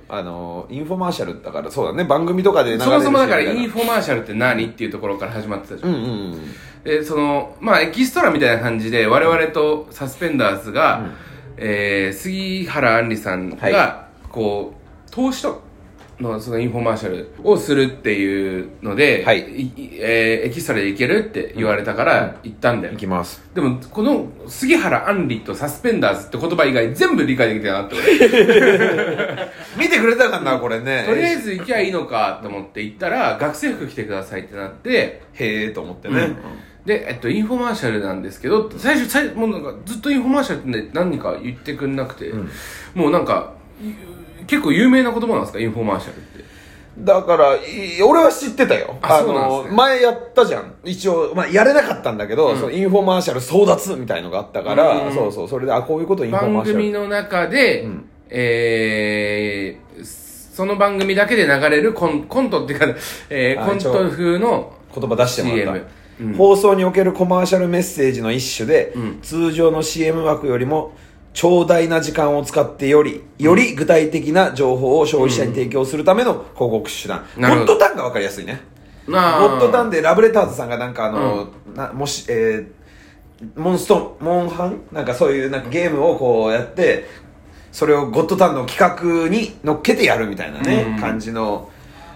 [0.09, 2.03] あのインフォマーシャルだからそうだね。
[2.03, 6.53] 番組とかで流れるそもそもだからインフォマーシャルって何っていうところから始まってたじゃん、うんうんうん。
[6.83, 11.05] でそのまあエキストラみたいな感じで我々とサスペンダーズが、
[11.57, 15.61] えー杉原杏里さんが、はこう投資と
[16.21, 19.39] のそのインフォマーシャルをするっていうので、はい。
[19.39, 23.41] いえーエキストラで行けるって言われたから行ったんだよ、いきます。
[23.53, 29.51] でもこの杉原杏里とサスペンダーズって言葉以外全部理解できてなかった俺。
[29.77, 31.05] 見てくれたかなこれね。
[31.07, 36.35] とりあえず行きゃいいのかと思って行ったら学生服着てくださいってなってへえと思ってね、
[36.85, 42.31] で、えっと、インフォマーシャルなんですけど、最初、最もうなんかずっとインフォマーシャルってね何か言ってくんなくて、
[42.95, 43.93] もうなんか、い
[44.47, 46.51] 結構有名な言葉なんですか、インフォマーシャルって。
[46.99, 48.97] だからい俺は知ってたよ。
[49.01, 49.69] ああそうなんですね。
[49.69, 50.73] の前やったじゃん。
[50.83, 56.79] 一応、まあ、やれなかったんだけど、そのインフォマーシャル争奪みたいのがあったから、うんそうそうそれであこういうことインフォマ番ーシャル。
[56.79, 57.87] 組の中で、
[58.29, 62.87] えー、その番組だけで流れるコンコントっていうか、
[63.29, 65.73] えー、あコント風の言葉出してもらった。
[65.73, 65.87] CM、
[66.19, 66.33] うん。
[66.35, 69.19] 放送におけるコマーシャルメッセージの一種で、うん。
[69.21, 70.93] 通常の CM 枠よりも
[71.33, 78.61] 長大な時間を使ってよりより具体的な情報を消費者に提供するための広告手段、ゴッドタンが分かりやすいね。
[79.07, 82.81] なゴッドタンでラブレターズさんがなんかあの、なもしえー
[83.55, 84.81] モンストモンハン？
[84.91, 87.07] なんかそういうなんかゲームをこうやって
[87.71, 90.99] それをゴッドタンの企画に乗っけてやるみたいなね、うん。
[90.99, 91.71] 感じの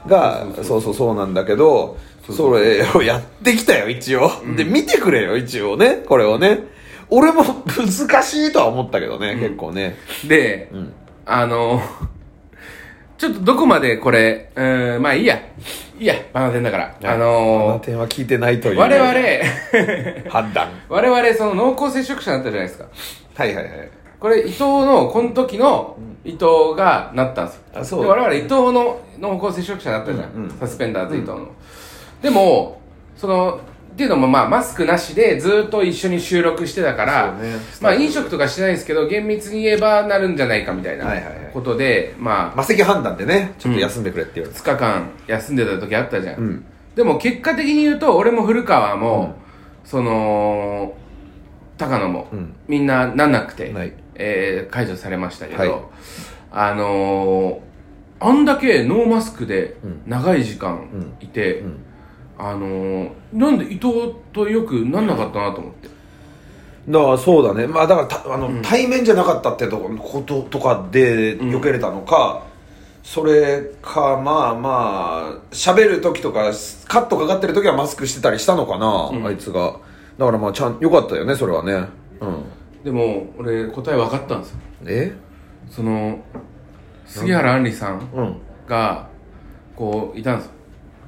[0.06, 1.16] がそうそうそう。
[1.16, 1.98] なんだけど
[2.30, 6.75] それをやってきたよ一応、で見てくれよ一応ねこれをね
[7.10, 10.94] 俺も 難しいとは思ったけどね、結構ねで、ん
[11.26, 11.82] あの、
[13.18, 15.36] ちょっとどこまでこれ、うーん、まあいいや。
[15.98, 16.96] いいや、バナテンだから。
[17.04, 17.26] あこの
[17.74, 19.12] の点は聞いてないという我々、
[20.30, 22.86] 判断我々その濃厚接触者になったじゃないですか。
[23.36, 23.90] はいはいはい
[24.20, 27.62] これ伊藤の、この時の伊藤がなったんですよ。
[27.76, 30.30] あそうで我々伊藤の濃厚接触者になったじゃん。
[30.32, 31.50] うんうんサスペンダーズ伊藤の。
[32.22, 32.82] でも、
[33.16, 33.60] その、
[33.96, 37.54] っていうのもまあマスクなしでずっと一緒に収録してたから、ね。
[37.80, 41.36] まあ飲食とかしてないですけど、厳密に言えばなるんじゃないかみたいなはいはいはい。
[41.54, 46.40] ことで、まあ、魔石判断でねちょっと休んでくれって言われて2日間休んでた時あったじゃん。
[46.40, 46.66] うん。
[46.94, 49.36] でも結果的に言うと、俺も古川も、
[49.86, 50.94] その、
[51.78, 52.54] 高野も、うん。
[52.68, 53.94] みんななんなくて、はい。
[54.16, 55.82] えー解除されましたけど、はい。
[56.52, 57.66] あのー
[58.18, 60.02] あんだけノーマスクでうん。
[60.06, 61.78] 長い時間いて、ん
[62.38, 65.90] あのーなんで伊藤とよくなんなかったなと思って。
[66.88, 67.66] だからそうだね。
[67.68, 72.44] まあだからたあの、対面じゃなかったってとここととかで避けれたのか、
[73.04, 76.52] それかまあまあ喋る時とか
[76.88, 79.78] カットかかってる時はマスクしてたりしたのかな、あいつが。
[80.18, 81.88] だからまあちゃんよかったよねそれはね。
[82.22, 82.44] うん。
[82.84, 84.58] でも、俺答え分かったんですよ。
[84.86, 85.14] え？
[85.72, 86.20] その、
[87.06, 88.36] 杉原杏里さんうん。
[88.68, 89.08] が
[89.76, 90.52] こういたんですよ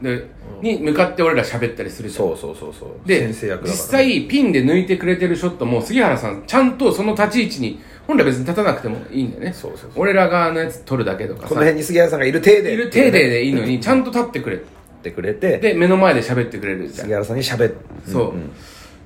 [0.01, 0.27] で、
[0.61, 2.27] に向かって俺ら喋ったりするじゃん。
[2.27, 3.07] そうそうそうそう。
[3.07, 9.53] で先生役だから、実際ピンで抜いてくれてるショットも杉原さんちゃんとその立ち位置に本来別に立たなくてもいいんだよね。
[9.53, 9.91] そうそうそう。
[9.95, 11.47] 俺ら側のやつ撮るだけとかさ。
[11.49, 12.73] この辺に杉原さんがいる体で。
[12.73, 14.57] いる程度でいいのにちゃんと立ってくれ。
[14.57, 14.59] っ
[14.99, 15.59] てくれて。
[15.59, 17.05] で目の前で喋ってくれるじゃん。
[17.05, 17.73] 杉原さんに喋っ
[18.05, 18.33] そ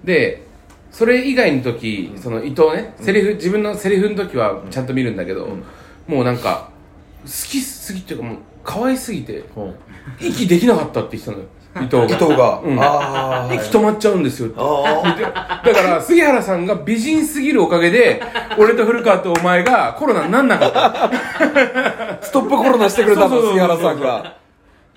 [0.04, 0.48] う、で
[0.90, 5.50] それ以外の時その伊藤ねセリフ自分のセリフの時はちゃんと見るんだけど、
[6.08, 6.70] もうなんか
[7.24, 9.76] 好きすぎっていうかもう可愛すぎてうん。
[10.20, 11.50] 息できなかったって言ってたのよ。
[11.78, 12.04] 伊藤が。
[12.06, 12.80] 伊藤が、うん。
[12.80, 14.56] ああ息止まっちゃうんですよって。
[14.60, 18.22] あだから杉原さんが美人すぎるおかげで
[18.58, 21.06] 俺と古川とお前がコロナになんなかった。
[21.06, 21.12] あ
[22.22, 24.42] ストップコロナしてくれたの杉原さんが。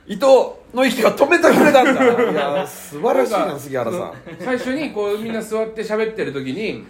[0.06, 0.26] 伊藤
[0.74, 2.04] の息が止めてくれたんだ。
[2.04, 4.12] いや素晴らしいな杉原さん。
[4.40, 6.84] 最初にこうみんな座って喋ってる時に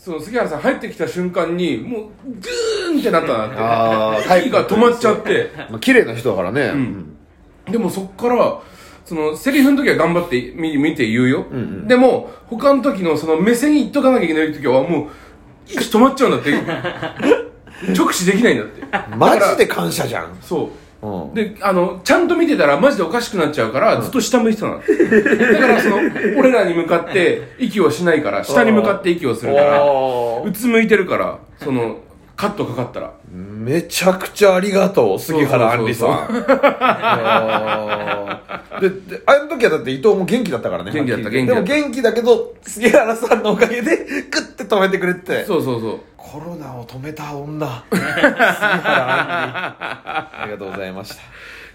[0.00, 3.56] その杉原さん入ってきた瞬間にもうグーンってなったなって。
[3.58, 5.50] あー息が止まっちゃって。
[5.68, 7.16] まあ綺麗な人だからね、ん。
[7.70, 8.62] でもそっから
[9.04, 11.44] そのセリフの時は頑張って見見て言うよ、
[11.86, 15.08] でも他の時のその目線に言っとかなきゃいけない時はもう
[15.66, 16.54] 息止まっちゃうんだって。
[17.92, 18.82] 直視できないんだって。
[19.16, 20.68] マジで感謝じゃん、そう
[21.02, 24.80] うん、であのちゃんと見てたらマジでおかしくなっちゃうから、ずっと下向いてたの。
[24.80, 25.96] だからその
[26.38, 31.96] 俺らに向かって息をしないから下に向かって息をするからうつむいてるからその
[32.40, 33.12] カットかかったら。
[33.30, 36.32] めちゃくちゃありがとう杉原杏里さん。
[38.80, 41.64] でであの時はだって伊藤も元気だったからね元気だった元気だった。
[41.66, 45.44] でも元気だけど杉原さんのおかげでグッて止めてくれて。
[45.44, 46.00] そうそうそう。
[46.16, 47.84] コロナを止めた女。
[47.92, 48.80] 杉原杏里。
[50.40, 51.16] ありがとうございました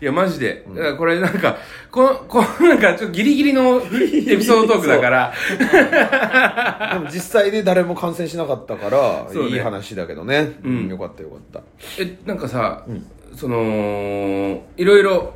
[0.01, 1.57] いやマジで、だからこれなんか
[1.91, 5.33] このこのなんかちょっとギリギリの エピソードトークだから。
[6.93, 9.49] でも実際で誰も感染しなかったから、ね。
[9.49, 10.77] いい話だけどね、うん。
[10.77, 11.61] うん、よかったよかった。
[11.99, 12.83] えなんかさ、
[13.35, 15.33] そのいろいろ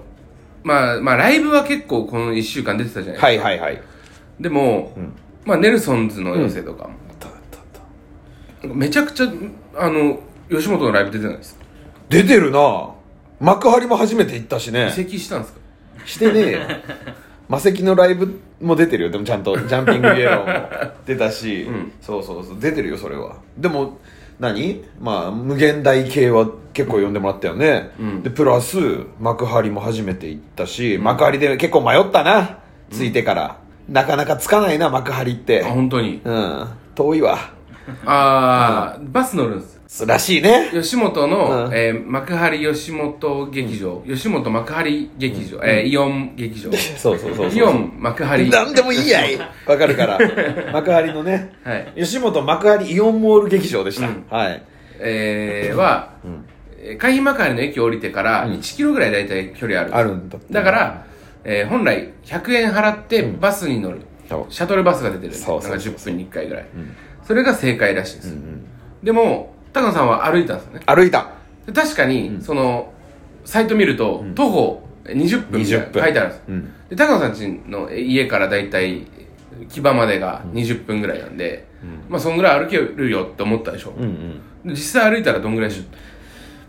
[0.63, 3.81] まあまあライブは結構この1週間出てたじゃないですか、はいはいはい。
[4.39, 5.13] でも、ん。
[5.45, 6.93] まあネルソンズの寄せとかも、
[8.75, 9.27] めちゃくちゃ
[9.75, 10.19] あの
[10.49, 11.57] 吉本のライブ出てないです
[12.09, 12.89] 出てるな
[13.39, 14.87] 幕張も初めて行ったしね。
[14.89, 15.59] 移籍したんですか？
[16.05, 16.59] してねえよ。
[17.49, 19.09] 魔石のライブも出てるよ。
[19.09, 21.91] でもちゃんと ジャンピングイエローも出たし、ん。
[22.01, 22.57] そうそうそう。
[22.59, 23.37] 出てるよそれは。
[23.57, 23.97] でも
[24.39, 24.83] 何？
[25.01, 28.23] まあ無限大系は結構呼んでもらったよね、うん。
[28.23, 28.77] でプラス
[29.19, 32.57] 幕張も初めて行ったし、幕張で結構迷ったな。
[32.91, 35.63] ついてから、なかなかつかないな幕張って。
[35.65, 36.21] あ本当に？
[36.23, 36.67] うん。
[36.95, 37.37] 遠いわ。
[38.05, 40.69] ああ、バス乗るんですらしいね。
[40.71, 41.73] 吉本の、うん。
[41.73, 46.71] えー幕張吉本劇場、吉本幕張劇場、えーイオン劇場。
[46.95, 47.57] そうそうそうそう。
[47.57, 48.49] イオン幕張。
[48.51, 49.37] 何でもいいやい。
[49.65, 50.19] わかるから。
[50.71, 51.53] 幕張のね。
[51.63, 51.93] はい。
[51.97, 54.25] 吉本幕張イオンモール劇場でした、うん。
[54.29, 54.61] はい。
[54.99, 56.45] えー、は、ん。
[56.81, 58.53] えー海浜幕張の駅降りてからうん。
[58.53, 59.95] 1キロぐらい大体距離ある。
[59.95, 60.53] あるんだって。
[60.53, 61.05] だから、
[61.43, 64.53] えー本来100円払ってバスに乗る、そう。
[64.53, 65.33] シャトルバスが出てる。
[65.33, 66.67] そうそうそうなんか10分に1回ぐらい、ん。
[67.25, 68.67] それが正解らしいです、うんうん。
[69.03, 70.81] でも高野さんは歩いたんですよね。
[70.85, 71.29] 歩いた。
[71.65, 72.91] で確かに、その
[73.45, 76.03] サイト見ると、徒歩20分みたいな20分。
[76.03, 76.73] 書いてあるんです、うん。
[76.89, 79.05] で高野さん家の家から大体
[79.69, 81.67] 木場までが20分ぐらいなんで、
[82.09, 84.41] まあそんぐらい歩けるよって思ったでしょ、うんうん。
[84.65, 85.83] で実際歩いたらどんぐらいでしょ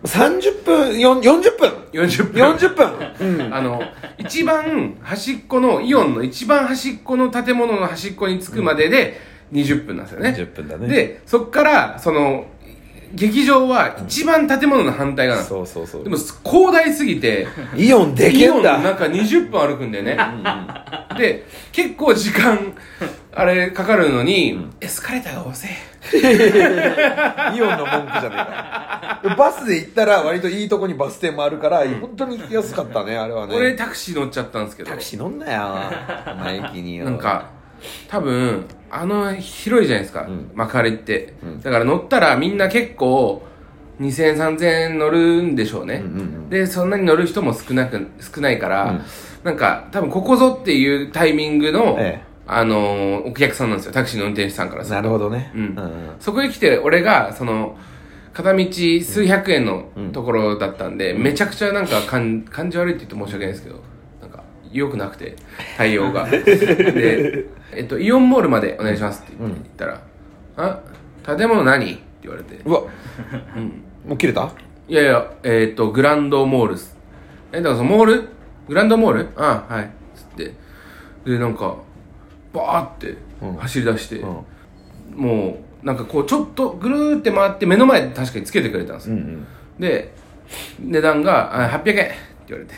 [0.07, 1.69] 30分よん40分。
[1.93, 2.43] 40分。
[2.43, 3.45] 40分。
[3.45, 3.53] うん。
[3.55, 3.83] あの
[4.19, 9.21] 一番端っこのイオンの一番端っこの建物の端っこに着くまでで
[9.53, 10.89] 20分なんですよね、20分だね。
[10.89, 12.47] でそっからその
[13.13, 16.05] 劇場は一番建物の反対側そうそうそう。
[16.05, 17.47] でも広大すぎて
[17.77, 20.17] イオンでイオンのけんだ中20分歩くんだよね。
[21.19, 22.75] で結構時間
[23.33, 25.71] あれかかるのに、エスカレーターが遅い。
[27.57, 29.35] イオンの文句じゃねえか。
[29.37, 33.55] バスで行ったら割といいとこにバス停もあるから本当に行きやすかったねあれはね。
[33.57, 34.91] 俺タクシー乗っちゃったんですけど。
[34.91, 35.79] タクシー乗んなよ
[36.33, 37.05] お前駅によ。
[37.05, 37.51] なんか
[38.09, 40.51] 多分あの広いじゃないですか、ん。
[40.55, 41.61] 幕張って、ん。
[41.61, 43.43] だから乗ったらみんな結構
[44.01, 49.03] 2000円3000円乗るんでしょうね、うんうんでそんなに乗る人も少なく少ないから、うん。
[49.45, 52.31] なんか多分ここぞっていうタイミングの、ええ。
[52.47, 53.93] あのーお客さんなんですよ。
[53.93, 55.53] タクシーの運転手さんからなるほどね。
[55.55, 55.79] うん。
[56.19, 57.77] そこへ来て俺がその
[58.33, 58.67] 片道
[59.03, 63.81] 数百円のところだったんで、めちゃくちゃなんか感感じ悪いって言って申し訳ないですけど
[64.73, 65.37] 良くなくて
[65.77, 66.29] 対応が。
[66.29, 70.01] で、えっと「イオンモールまでお願いします」って言ったら
[70.57, 70.81] 「あ
[71.25, 72.61] 建物何?」って言われて。
[72.65, 72.81] うわ。
[74.07, 74.51] もう切れた
[74.89, 76.97] 「いやいやえっとグランドモールっす」
[77.53, 78.29] えだからそのモール？
[78.69, 79.29] グランドモール？
[79.37, 79.91] ああはい。
[80.15, 80.55] つって。
[81.25, 81.77] でなんか
[82.53, 83.57] バーってうん。
[83.57, 84.45] 走り出して、うん。
[85.17, 89.17] もうなんかこうちょっとぐるーって回って目の前で確かにつけてくれたんですよ、
[89.79, 90.13] で
[90.79, 92.15] 値段があ800円って
[92.49, 92.75] 言われて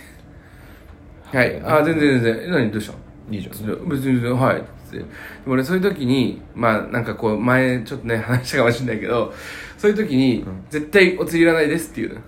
[1.33, 1.61] はい。
[1.65, 2.45] あ全然全然。
[2.45, 2.71] え何？
[2.71, 2.99] どうしたの？
[3.31, 3.89] いいじゃん。
[3.89, 4.59] 別にはい。
[4.59, 5.05] ってで
[5.47, 9.33] も俺そういう時にまあなんかこう前ちょっとね話したかもしれないけど
[9.79, 12.21] そういう時に、絶対お釣りいらないですっていうの。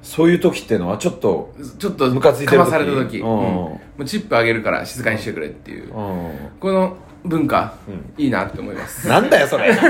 [0.00, 2.56] そういう時っていうのはちょっとちょっとムカついてる時。
[2.58, 3.28] かまされた時、ううん。
[3.28, 6.50] んもうチップあげるから静かにしてくれっていう、うん。
[6.60, 7.74] この文化、
[8.16, 9.08] いいなって思います。
[9.08, 9.74] なんだよそれ。
[9.74, 9.82] そ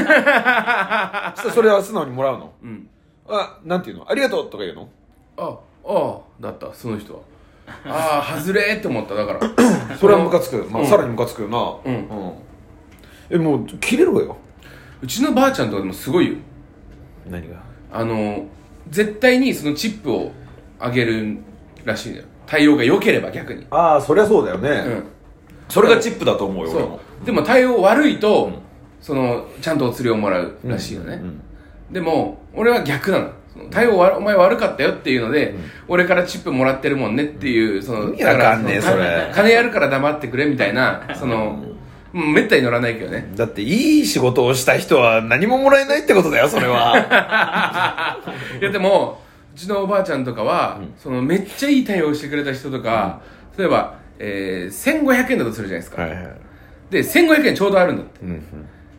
[1.63, 2.53] れは素直にもらうの？
[2.63, 2.89] うん。
[3.29, 4.11] あなんていうの？
[4.11, 4.89] ありがとうとか言うの？
[5.37, 7.21] ああだったその人は
[7.85, 9.15] ああ外れって思った。
[9.15, 9.97] だから。
[9.97, 10.89] それはムカつく、まあうん。
[10.89, 11.77] さらにムカつくよな。
[11.85, 12.09] うん。
[13.31, 14.37] えもう切れろよ。
[15.03, 16.37] うちのばあちゃんとかでもすごいよ。
[17.29, 17.57] 何が？
[17.93, 18.47] あの
[18.91, 20.33] 絶対にそのチップを
[20.79, 21.39] あげる
[21.85, 22.27] らしいんだよ。
[22.47, 23.67] 対応が良ければ逆に。
[23.71, 25.05] ああそりゃそうだよね、うん。
[25.69, 26.89] それがチップだと思うよ俺も。
[26.89, 28.51] そうでも対応悪いと、
[29.01, 31.43] そのちゃんとお釣りをもらうらしいよね、うん。
[31.93, 33.33] でも俺は逆なの
[33.71, 35.55] 対応わお前悪かったよっていうので、
[35.89, 39.31] 俺からチップもらってるもんねっていうその意味わかんねえそれ。
[39.35, 41.63] 金やるから黙ってくれみたいな その、
[42.15, 42.33] うん。
[42.33, 43.31] めったに乗らないけどね。
[43.37, 48.19] だっていい仕事をした人は何ももらえないってことだよそれは。
[48.61, 49.21] いやでも
[49.55, 53.21] うちのおばあちゃんとかは、そのめっちゃいい対応してくれた人とか、
[53.59, 56.21] 例えば、えー、1500円だとするじゃないですか、はいはい。
[56.91, 58.21] で1500円ちょうどあるんだって。
[58.23, 58.43] うん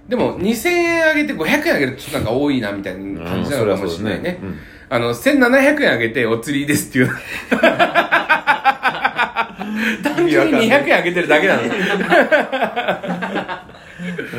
[0.10, 4.58] でも2000円あげて500円あげるとちょっとなんか多いなみたいな感じなのかもしれないね,、うん
[4.92, 7.10] あの1700円あげてお釣りですっていう。
[10.02, 11.62] 単純に200円あげてるだけなの。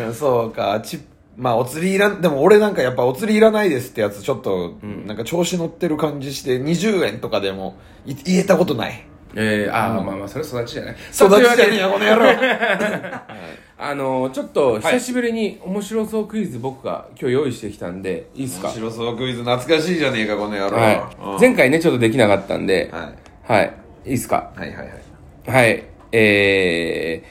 [0.07, 0.15] うん。
[0.19, 0.81] そうか。
[0.83, 1.05] チップ
[1.41, 10.95] まあお釣りいらんでも俺なんかやっぱお釣りいらないですってやつちょっと、なんか調子乗ってる感じして20円とかでもい言えたことないえー、ああ、まあまあそれ育ちじゃない。
[10.95, 12.27] 育ちじゃねえやよこの野郎。
[13.83, 18.45] あのちょっと久しぶりに面白そうクイズ僕が今日用意してきたんでい。
[18.45, 18.69] いですか？
[18.69, 22.91] 面白そうクイズ懐かしいじゃねえかこの野郎、はい、前回ねちょっとできなかったんで。
[22.93, 23.11] は
[23.49, 23.53] い。
[23.53, 23.73] はい。
[24.05, 24.51] いいですか？
[24.55, 25.51] はいはいはい。
[25.51, 25.85] はい。
[26.13, 27.23] え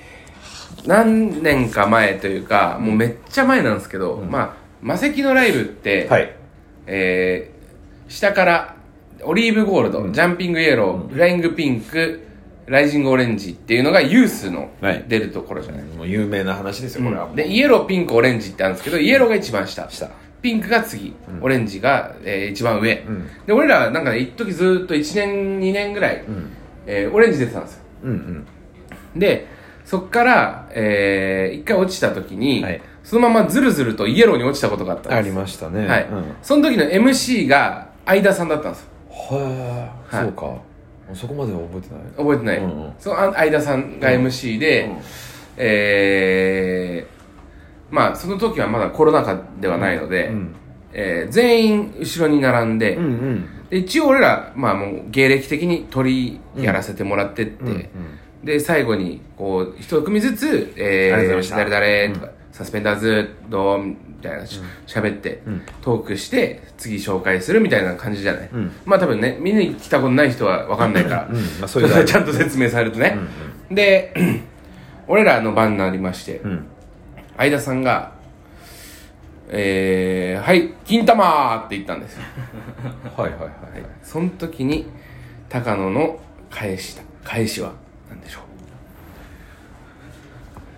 [0.83, 6.33] ー、何年か前というかもうめっちゃ前なんですけど、まあ魔石のライブって、はい。
[6.88, 8.75] えー、下から
[9.23, 12.21] オリーブゴールド、ジャンピングイエロー、フライングピンク
[12.67, 15.03] ライジングオレンジっていうのがユースのはい。
[15.08, 17.25] 出るところじゃない、もう有名な話ですよこれは。
[17.27, 19.89] もう、でイエローピンクオレンジってあるんですけどイエローが一番下。
[19.89, 20.10] 下。
[20.41, 23.27] ピンクが次、オレンジが、えー一番上、ん。
[23.45, 26.23] で俺らなんかね一時ずっと1年2年ぐらい、
[26.86, 27.82] えーオレンジ出てたんですよ。
[28.03, 28.45] うん
[29.15, 29.19] うん。
[29.19, 29.47] で
[29.84, 32.82] そっから、えー一回落ちた時に、はい。
[33.03, 35.15] そのままずるずるとイエローに落ちたことがあったんです。
[35.15, 35.88] ありましたね。
[35.88, 36.23] はい、うん。
[36.43, 38.88] その時の MC が相田さんだったんですよ
[39.27, 40.55] はいそうか。
[41.13, 42.03] そこまでは覚えてない。
[42.17, 42.93] 覚えてない、うんうん。
[42.99, 44.97] そのあ相田さんが MC で、うん。
[45.58, 47.19] えー
[47.93, 50.55] まあその時はまだコロナ禍ではないので、うん。
[50.93, 53.45] えー全員後ろに並んで,、うんうん。
[53.69, 57.86] で一応俺ら、まあ、もう芸歴的に鳥やらせてもらってって、うんうん。
[58.43, 61.69] で最後にこう一組ずつ「えありがとうございました。
[61.69, 65.62] 誰々」とか、サスペンダーズどう?」みたいなし喋、って、ん。
[65.82, 68.71] トークして次紹介するみたいな感じじゃない、ん。
[68.86, 71.36] まあ多分ね見に来たことない人は分かんないから、うん。
[71.36, 72.05] まあそういうのある。
[72.05, 73.17] ちゃんと説明されるとね、
[73.71, 74.13] で
[75.08, 76.65] 俺らの番になりまして、うん。
[77.38, 78.12] 相田さんが
[79.47, 82.15] 「えー、はい金玉!」って言ったんです。
[82.15, 82.23] よ
[83.15, 83.51] はいはいはい。
[84.03, 84.88] その時に
[85.47, 87.71] 高野の返した返しは
[88.10, 88.41] 何でしょ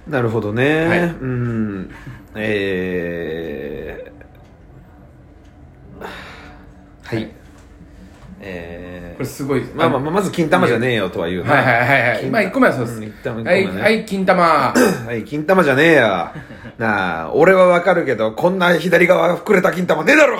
[0.08, 1.00] なるほどね、はい。
[1.00, 1.90] うん
[2.36, 6.06] えー、
[7.04, 7.32] はい。
[8.44, 9.64] えうこれすごい。
[9.76, 11.54] まあまあまず金玉じゃねえよとは言うな。
[11.54, 12.20] はいはいはいはい。
[12.22, 14.44] 金まあ1個目はそうです、うん一旦一個はい、はい、金玉。
[14.74, 16.34] はい、金玉じゃねえや。
[16.78, 20.40] なあ、俺はわかるけど、こんな左側膨れた金玉ねえだろ。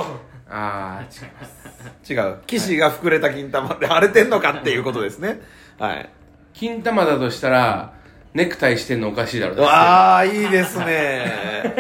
[0.50, 2.14] ああ違います。
[2.14, 2.38] 違う。
[2.48, 5.40] 騎士が膨れた金玉って荒れてんのかっていうことですね。
[5.78, 6.10] はい。
[6.54, 7.94] 金玉だとしたら
[8.34, 11.26] ネクタイしてんのおかしいだろわあ、いいですね。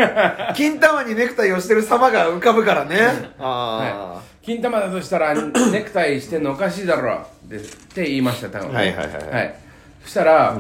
[0.56, 2.98] 金玉にネクタイをしてる様が浮かぶからね。
[3.40, 4.46] あはい。
[4.46, 5.34] 金玉だとしたら
[5.72, 9.30] ネクタイしてんのおかしいだろでって言いました高野はいはいはいはい。
[9.30, 9.56] はい。
[10.04, 10.58] そしたら、あ。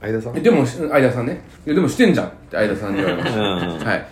[0.00, 0.36] 相田さん？
[0.36, 1.40] えでもし相田さんね。
[1.66, 3.78] いやでもしてんじゃんって相田さんに言われました、うん。
[3.84, 4.06] はい。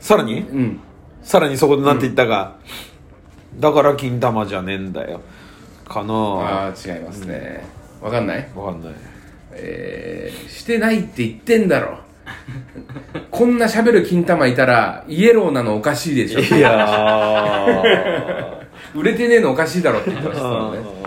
[0.00, 0.40] さらに？
[0.40, 0.80] うん。
[1.22, 2.54] さらにそこでなんて言ったか。
[3.60, 5.20] だから金玉じゃねえんだよ。
[5.88, 6.66] かなあ。
[6.66, 7.64] あ違いますね。
[8.00, 8.48] わかんない？
[8.56, 8.92] わかんない。
[9.58, 11.98] えー、してないって言ってんだろ。
[13.30, 16.40] こんな喋る金玉いたらイエローなのおかしいでしょ。
[16.40, 18.56] いやー。
[18.98, 21.06] 売れてねえのおかしいだろって言ってましたもんね。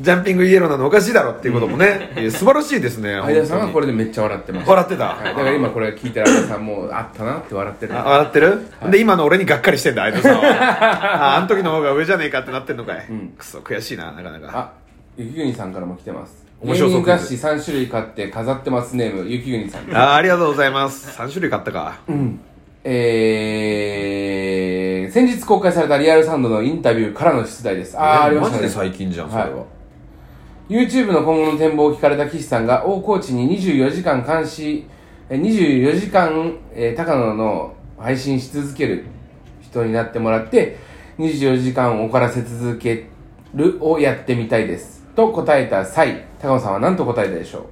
[0.00, 3.20] ジャンピングイエローなのおかしいだろっていうこともね、 いや素晴らしいですね。
[3.22, 7.96] 相田さんはこれれでめっちゃ笑ってます笑ってた、はい、だから今これ聞いてる相田さんもあったなって笑ってる。
[7.96, 11.34] あ笑ってる、で今の俺にがっかりしてんだ相田さんは。
[11.34, 13.34] ああの時の方が上じゃねえかってなってんのかい、ん。
[13.38, 14.50] くそ悔しいななかなか。
[14.54, 14.72] あ
[15.16, 19.94] 雪国さんからも来てます面白そう芸人雑誌3種類買って飾ってますネーム雪国さん。
[19.94, 21.10] あありがとうございます。
[21.18, 22.00] 3種類買ったか。
[22.08, 22.40] うん。
[22.84, 27.98] えー、先日公開されたリアルサンドのインタビューからの出題です。
[27.98, 29.66] ああありましたジで最近じゃんそれは、はい
[30.68, 34.86] YouTube の今後の展望を聞かれた岸さんが大河内に24時間監視
[35.28, 39.04] え24時間、えー高野の配信し続ける
[39.60, 40.78] 人になってもらって
[41.18, 43.06] 24時間怒らせ続け
[43.54, 47.66] るをやってみたいですと答えた際高野さんは何と答えたでしょ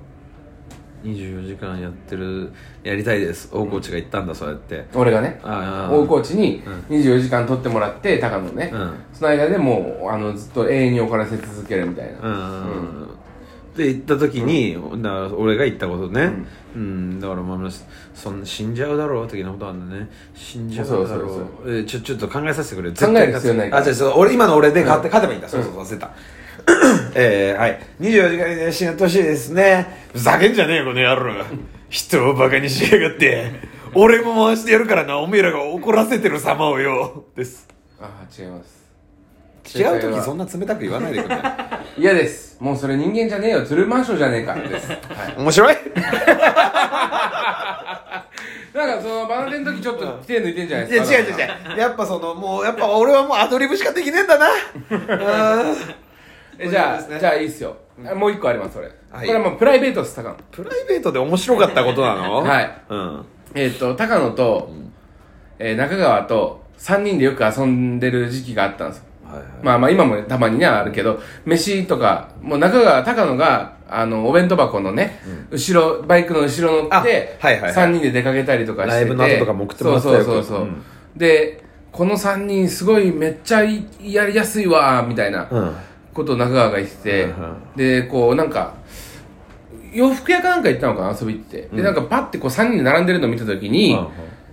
[1.03, 3.49] 24時間やってるやりたいです。
[3.53, 4.77] 大河内が言ったんだそうやって。
[4.77, 5.95] う俺がねああ。
[5.95, 8.95] 大河内に24時間撮ってもらって高野ね、うん。
[9.13, 13.05] その間でもうあのずっと永遠に怒らせ続けるみたいな、うん。
[13.05, 16.33] って言った時に、だから俺が言ったことね、
[16.77, 17.19] うん。
[17.19, 17.71] だからまあ
[18.13, 20.11] そんな死んじゃうだろう的なことなんだね。
[20.35, 21.07] 死んじゃうだろう。
[21.09, 23.83] そうそうそうえーちょちょっと考えさせてくれ考える必要ないから。
[23.83, 25.49] あじゃ俺今の俺で勝って、勝てばいいんだ。
[25.49, 26.11] そうそうそう忘れた
[27.15, 27.81] えー、はい。
[28.01, 29.87] 24時間で死んでほしいですね。
[30.13, 31.35] ふざけんじゃねえよこの野郎。
[31.89, 33.51] 人をバカにしやがって。
[33.95, 37.25] 俺も回してやるからなおめえらが怒らせてる様をよ。
[37.37, 37.69] です。
[38.01, 38.81] ああ違います。
[39.79, 41.37] 違う時そんな冷たく言わないでくれ
[41.99, 42.57] 嫌です。
[42.61, 43.61] もうそれ人間じゃねえよ。
[43.63, 44.99] トゥルーマンショーじゃねえかです、はい、
[45.39, 45.77] 面白い？
[48.73, 51.15] なんかそのバナテンの時ちょっと手抜いてんじゃないいですか？
[51.15, 51.35] や違う違う
[51.73, 51.79] 違う。
[51.79, 54.47] やっぱそのもうやっぱ俺はもうアドリブしかできねえんだな。
[54.49, 54.95] う
[55.75, 55.77] ん
[56.61, 57.19] えじゃあ、ね。
[57.19, 57.77] じゃあいいっすよ、
[58.15, 59.27] もう一個ありますそれ、はい。
[59.27, 60.35] これはもうプライベートです高野。
[60.51, 62.37] プライベートで面白かったことなの？
[62.43, 62.71] はい。
[62.89, 63.25] うん。
[63.55, 64.71] えっ、と高野と、
[65.59, 69.05] えー中川と3人でよく遊んでる時期があったんですよ。
[69.25, 69.49] はいはい。
[69.63, 77.75] まあまあ今もたまにねあるけど飯とかもう中川高野があのお弁当箱のね、後ろバイクの後ろ乗って、あはいはいはい。
[77.75, 78.95] 3人で出かけたりとかしてて。
[78.97, 80.83] ライブの後とかも送ってもらってたよそうそうそうそう、うん。
[81.17, 85.49] でこの3人すごいめっちゃいやりやすいわみたいな。
[85.51, 85.75] うん
[86.21, 87.35] ことを中川が言ってて、
[87.77, 88.75] でこうなんか
[89.93, 93.99] 洋服屋かなんか行ったのかな遊び行って、でなんかパッてこう3人で並んでるのを見た時に、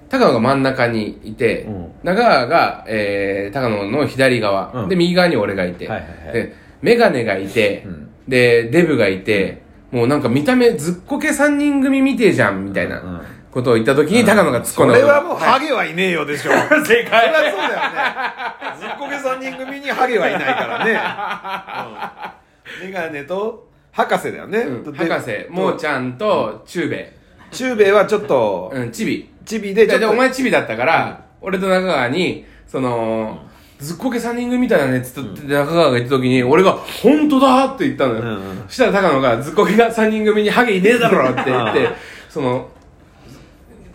[0.09, 1.91] 高野が真ん中にいて、うん。
[2.03, 4.89] 中川が、えー、高野の左側、うん。
[4.89, 6.34] で右側に俺がいて、はいはいはい。
[6.34, 8.09] でメガネがいて、ん。
[8.28, 9.61] でデブがいて、
[9.91, 13.01] もうなんか見た目ずっこけ3人組みてえじゃんみたいな。
[13.01, 16.51] うんことを言った時に高野が突っ込んだそれはもうハゲはいねえよでしょ。
[16.85, 17.33] 正解。
[17.33, 18.79] それはそうだよね。
[18.79, 20.91] ずっこけ3人組にハゲはいないからね、
[22.83, 24.91] うん、メガネと博士だよね、うん。
[24.91, 27.17] で博士もーちゃんとチューベ。
[27.51, 29.29] 中兵衛はちょっとイ、うん、チビ。
[29.45, 33.39] チビでちょっとででお前チビだったから、俺と中川にその、
[33.79, 36.71] ずっこけ3人組みたいなねっつって中川が言った時に俺が
[37.03, 38.63] 「本当だ!」って言ったのよ、うんうん。
[38.67, 41.89] そしたら高野が「ずっこけが3人組にハゲいねえだろ!」って言って
[42.27, 42.69] その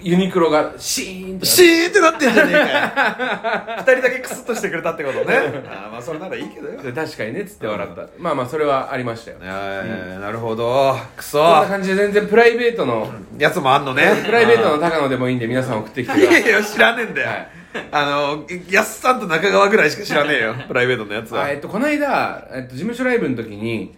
[0.03, 3.77] ユニクロがシーンってシーンってなってんじゃねえかよ。
[3.87, 5.37] 二人だけクスッとしてくれたってことね。
[5.69, 6.83] あーまあそれならいいけどよ。
[6.83, 9.37] で確かにねっつって笑った、まあまあそれはありましたよ。
[9.43, 10.97] えーなるほど。
[11.17, 11.39] くそ。
[11.39, 14.23] そんな感じで全然プライベートの、やつもあんのね。
[14.25, 17.49] プライベートの高野でもいいんで皆さん送ってきてくいださいやいや知らねえんだよ、はい。
[17.91, 20.55] あのやすさんと中川ぐらいしか知らねえよ。
[20.69, 21.45] プライベートのやつは。
[21.45, 23.95] あえっと、この間、えっと、事務所ライブの時に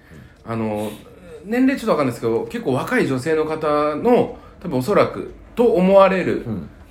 [0.46, 0.90] あの
[1.44, 6.44] 年齢ちょっとわかんないですけど結構若い女性の方の多分おそらくと思われる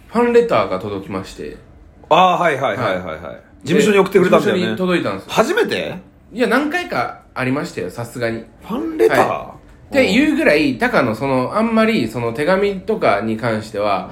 [0.08, 1.58] ファンレターが届きまして。
[2.10, 3.42] ああはいはいはいはいはい。
[3.64, 5.32] 事務所に送ってくれたんだよ事務所にね届いたんですよ。
[5.32, 5.96] 初めて？
[6.32, 8.44] いや何回かありましたよさすがに。
[8.62, 9.56] ファンレター、は
[9.90, 14.12] っていうぐらい高野そのあんまりその手紙とかに関しては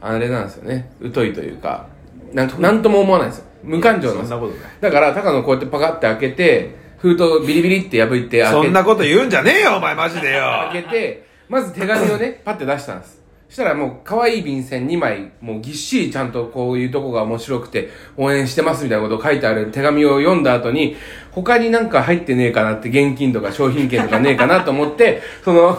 [0.00, 0.92] あれなんですよね。
[1.14, 1.86] 疎いというか。
[2.32, 3.46] なんとなんとも思わないんですよ。
[3.62, 4.70] 無感情なんですんなことない。
[4.80, 10.42] だから高野こうやってパカって開けて封筒ビリビリって破って開けそんなこと言うんじゃねえよお前マジでよ。
[10.72, 13.14] 開けてまず手紙をねパッて出したんです。
[13.16, 13.19] そ
[13.50, 20.94] したらもう可愛い便箋2枚もうぎっしりちゃんとこういうとこが面白くて応援してますみたいなことを書いてある手紙を読んだ後に
[21.32, 25.76] 他になんか入ってねえかなって現金とか商品券とかねえかなと思ってその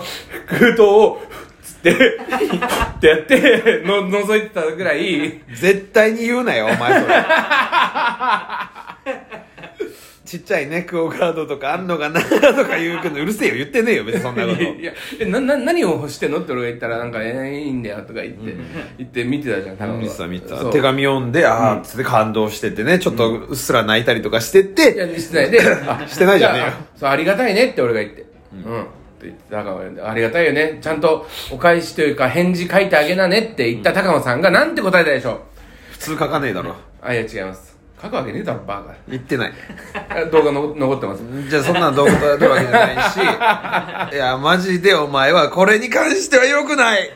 [0.47, 1.21] 封筒を
[1.63, 1.93] つってっ
[2.99, 7.15] てやっての覗いてたぐらい絶対に言うなよお前それ
[10.31, 14.61] ちっちゃいねクオカードとかあんのかなとか言うけどうるせえよ言ってねえよ別にそんなこと。
[14.61, 16.39] いやえなな何を欲してんの？
[16.39, 18.55] って俺が言ったらなんか「えー、いいんだよ」とか言って、
[18.97, 24.95] 言って見てたじゃん高野が見てた見てた手紙読んでああつって感動しててねちょっとうっすら泣いたりとかしていて。
[24.95, 25.51] や、してない。
[25.51, 26.67] で、あしてないじゃねえよ。
[26.67, 28.25] あそう、ありがたいねって俺が言って。
[28.53, 28.81] うん。
[28.81, 28.91] って
[29.23, 30.79] 言って、高野がありがたいよね。
[30.81, 35.39] ちゃんとお返しというか返事書いてあげなねって言った高野さんがなんて答えたでしょう。
[35.91, 36.75] 普通書かねえだろ。
[37.01, 37.70] あ、いや違います。
[38.01, 38.95] 書くわけねえだろバカ。
[39.07, 39.53] 言ってない。
[40.31, 41.21] 動画の残ってます。
[41.49, 44.15] じゃあそんなのどうことるわけじゃないし。
[44.15, 47.11] いやマジでお前はこれに関しては良くない。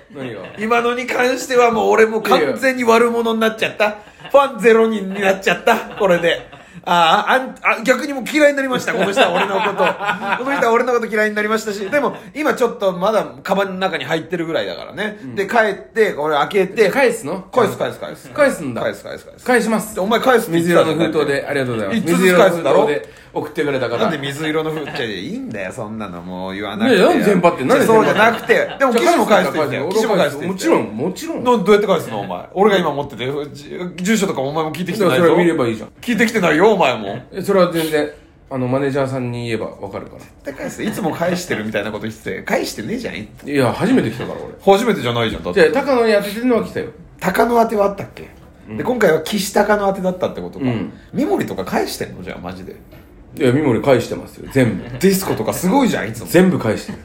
[0.59, 3.97] 今のに関してはもう俺もう完全に悪者になっちゃった。
[4.31, 5.75] ファンゼロ人になっちゃった。
[5.97, 6.47] これで
[6.83, 8.93] あああんあ逆にもう嫌いになりました。
[8.93, 10.43] この人は俺のこと。
[10.43, 11.89] この人は俺のこと嫌いになりましたし。
[11.89, 16.89] でも今ちょっとまだカバンの中に入ってるぐらいだからね、で帰って俺開けて。
[16.89, 17.41] 返すの？
[17.51, 18.29] 返す返す返す。
[18.29, 18.81] 返すんだ。
[18.81, 19.45] 返す返す返す。
[19.45, 19.99] 返します。
[19.99, 22.01] お前返す水色の封筒でありがとうございます。
[22.01, 22.87] 一つずつ返すんだろ？
[22.87, 26.21] 封筒で送ってくれた方なんで水色の風じゃいいんだよそんなの。
[26.21, 26.97] もう言わなくて。
[26.97, 28.77] ねえなんで全パってなんでそうじゃなくて。
[28.79, 31.43] でも記事も返してってよ記事も返してもちろんもちろん。
[31.43, 32.49] どどうやって返すのお前？
[32.53, 35.89] 俺が今持っててじ住所とかもお前も聞いてきてないぞそれは見ればいいじゃん。
[36.01, 37.19] 聞いてきてないよお前も。
[37.33, 38.09] えそれは全然
[38.49, 40.19] あのマネージャーさんに言えばわかるから。
[40.19, 44.77] 絶対返すいつも返してるみたいなこと言ってて返してねえじゃんいや初めて来たから俺。
[44.77, 45.69] 初めてじゃないじゃんだって。
[45.71, 46.91] 高野に当ててるのは来たよ。
[47.19, 48.29] 高野宛てはあったっけ、
[48.77, 50.93] で今回は岸高野宛てだったってことか、うん。
[51.13, 52.75] 三森とか返してんのじゃあマジで
[53.37, 54.49] いや三森返してますよ。
[54.51, 54.83] 全部。
[54.99, 56.27] ディスコとかすごいじゃんいつも。
[56.27, 56.97] 全部返してる。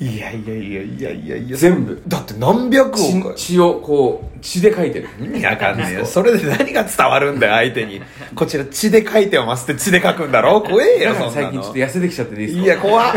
[0.00, 1.36] いやいやいやいやいや。
[1.36, 2.02] いや全部。
[2.08, 5.08] だって何百億血血をこう血で書いてる。
[5.20, 6.06] 意味わかんねえよ。
[6.06, 8.02] それで何が伝わるんだよ、相手に。
[8.34, 11.52] こちら血で書いてますって血で書くんだろ怖えよ、だからそんなの。
[11.52, 12.60] 最近ちょっと痩せてきちゃってディスコ。
[12.60, 13.14] いや、怖っ。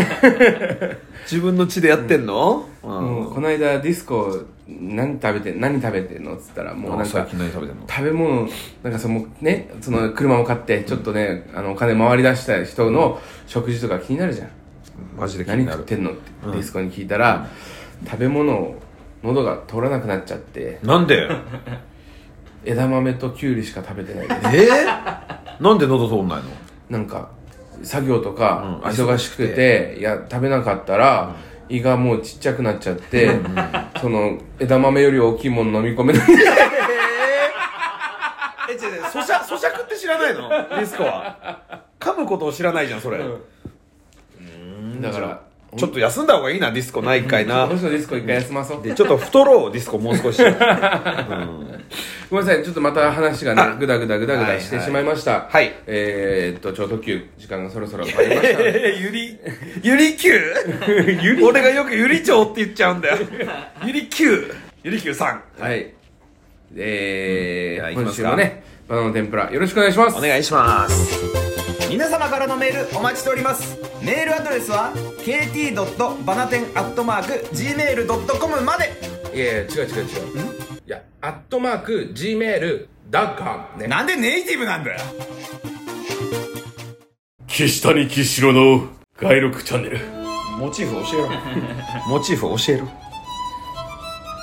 [1.23, 2.67] 自分の血でやってんの？
[2.83, 2.91] うん。
[2.91, 6.35] もうこの間ディスコ何食べて何食べてんの？
[6.35, 8.47] っつったらもうなんか食べ物
[8.81, 14.49] なんかそのねその車を買ってちょっとねあのお金回り出した人の食事とか気になるじゃん。
[15.17, 15.77] マジで気になる。
[15.77, 15.85] 何食っ。
[15.85, 16.11] てんの？
[16.11, 17.47] ってディスコに聞いたら
[18.05, 18.75] 食べ物を
[19.23, 20.79] 喉が通らなくなっちゃって。
[20.83, 21.29] なんで？
[22.65, 24.71] 枝豆ときゅうりしか食べてないです。
[24.71, 24.85] え？
[24.87, 26.45] ー、なんで喉通んないの？
[26.89, 27.29] なんか
[27.83, 28.89] 作業とかうん。
[28.89, 31.35] 忙しくて、いや食べなかったら、
[31.69, 33.39] 胃がもうちっちゃくなっちゃって、
[33.99, 36.23] その枝豆より大きいもの飲み込めない。
[38.67, 40.49] え、違う違う、咀嚼、咀嚼って知らないの？
[40.49, 41.67] ディスコは。
[41.99, 43.19] 噛むことを知らないじゃん、それ。
[45.01, 45.41] だから
[45.77, 47.67] ちょっと休んだ方がいいな、ディスコないかいな。
[47.67, 47.79] この。
[47.79, 48.83] 人ディスコ一回休まそう。
[48.83, 50.41] で、ちょっと太ろう、ディスコもう少し。
[52.29, 55.47] ごめんなさいちょっとまた話がねぐだぐだぐだぐだしてしまいました。
[55.49, 55.73] はい。
[55.85, 59.37] えー、っと超特急時間がそろそろ終わりましたゆり、
[59.83, 61.45] ゆりきゅう？
[61.45, 63.17] 俺がよくゆり町って言っちゃうんだよ。
[63.85, 64.55] ゆりきゅう。
[64.83, 65.43] ゆりきゅうさん。
[65.59, 65.93] はい。
[66.75, 70.17] えー、今週もねバナナの天ぷらよろしくお願いします。
[70.17, 71.19] お願いします。
[71.89, 74.93] 皆様からのメールお待ちしておりますメールアドレスは
[75.23, 75.73] kt.
[76.25, 78.91] バナテン .gmail.com まで
[79.33, 79.85] いやいや違う違う違う
[80.85, 84.99] いやアットマーク Gmail ダッカムねなんでネイティブなんだよ
[87.47, 88.87] 岸谷岸城の
[89.17, 89.99] 外録チャンネル
[90.59, 91.29] モチーフ教えろ。
[92.07, 92.87] モチーフ教えろ。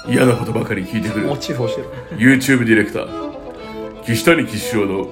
[0.09, 2.19] 嫌なことばかり聞いてくるモチーフ教えろ。
[2.19, 5.09] YouTube ディレクター岸谷岸城の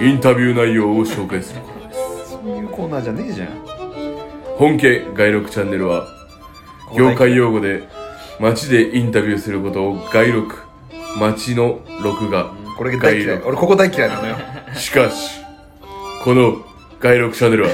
[0.00, 3.75] インタビュー内容を紹介するコーナーですそういうコーナーじゃねえじゃん。
[4.58, 6.06] 本家外録チャンネルは
[6.96, 7.84] 業界用語で
[8.40, 10.56] 街でインタビューすることを外録
[11.18, 13.42] 街の録画これが大嫌い。
[13.42, 14.36] 俺ここ大嫌いなのよ。
[14.74, 15.40] しかし
[16.22, 16.64] この
[17.00, 17.70] 外録チャンネルは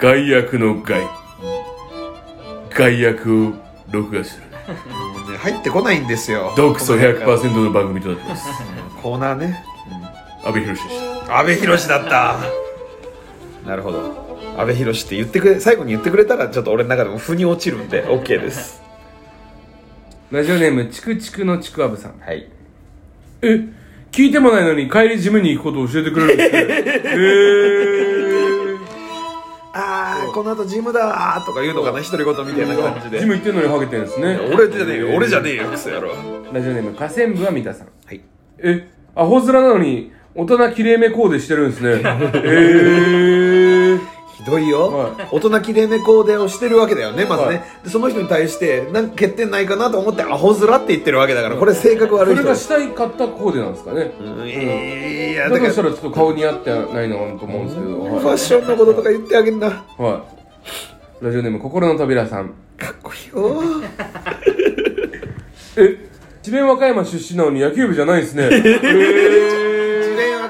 [0.00, 1.02] 外役の外
[2.70, 3.52] 外役を
[3.90, 6.52] 録画するもうね入ってこないんですよ。
[6.56, 8.48] 毒素100%の番組となっています
[9.02, 9.64] コーナーね。
[10.44, 12.38] 阿部寛でした安倍博士だった。
[13.66, 14.23] なるほど。
[14.56, 18.82] 安倍博士って言ってくれ、最後に言ってくれたらちょっと俺の中でも腑に落ちるんで OK です。
[20.30, 22.48] ラジオネームチクチクのちくわぶさんはい。
[23.42, 23.68] え
[24.10, 26.64] 聞いてもないのに帰りジムに行くことを教えてくれるんですね
[27.04, 28.78] えー
[29.76, 33.18] あー、この後ジムだーとか言うのかな、独り言みたいな感じで。
[33.20, 36.10] ジム行ってんのにハゲてるんですね俺じゃねえよ、俺じゃねえよ、クソ野郎。
[36.52, 38.20] ラジオネーム河川部は三田さんはい。
[38.58, 43.83] えアホ面なのに大人きれいめコーデしてるんですね えー、ひ
[44.46, 45.28] どいよ、はい。
[45.30, 52.42] 大人きれいめコーデをしてるわけだよねまずね、はいでその人に対してなんか欠点ないかなと思ってアホ面って言ってるわけだからこれ性格悪い人。
[52.42, 54.12] それがしたいかったコーデなんですかね。
[54.20, 58.38] うんいやだからフしたらちょっと顔似合ってないのかと思うんですけど、ァッはい。
[58.38, 59.68] ションのこととか言ってあげんな。
[59.70, 60.24] かは
[61.20, 62.54] い、ラジオネーム心の扉さん。
[62.90, 63.62] っこいいよ。
[65.76, 66.08] え
[66.42, 68.48] 智弁和歌山出身なのに野球部じゃないんですね。
[68.52, 68.90] え智ー、弁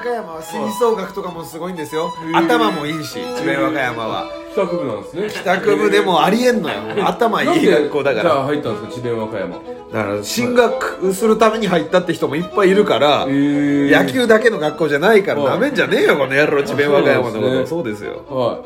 [0.05, 2.13] 和歌山は吹奏楽とかもすごいんですよ。
[2.33, 4.25] 頭もいいし智弁和歌山は。
[4.51, 5.29] 帰宅部なんですね。
[5.29, 7.07] 帰宅部でもありえんのよ。
[7.07, 9.55] 頭いい学校だかじゃあら入ったんですか智弁和歌山？
[9.57, 14.03] だから進学するために入ったって人もいっぱいいるから、えー。
[14.05, 17.41] 野球だけの学校じゃないからはいなめんじゃねえよこの野郎智弁和歌山のこと。
[17.41, 17.67] そうですね。
[17.67, 18.25] そうですよ。
[18.29, 18.63] は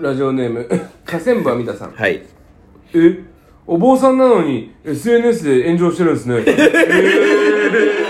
[0.00, 0.02] い。
[0.02, 0.68] ラジオネーム
[1.04, 1.92] 河川部は三田さん。
[1.92, 2.22] はい。
[2.94, 3.24] え
[3.66, 6.44] お坊さんなのに SNS で炎上してるんですね。
[6.46, 8.04] え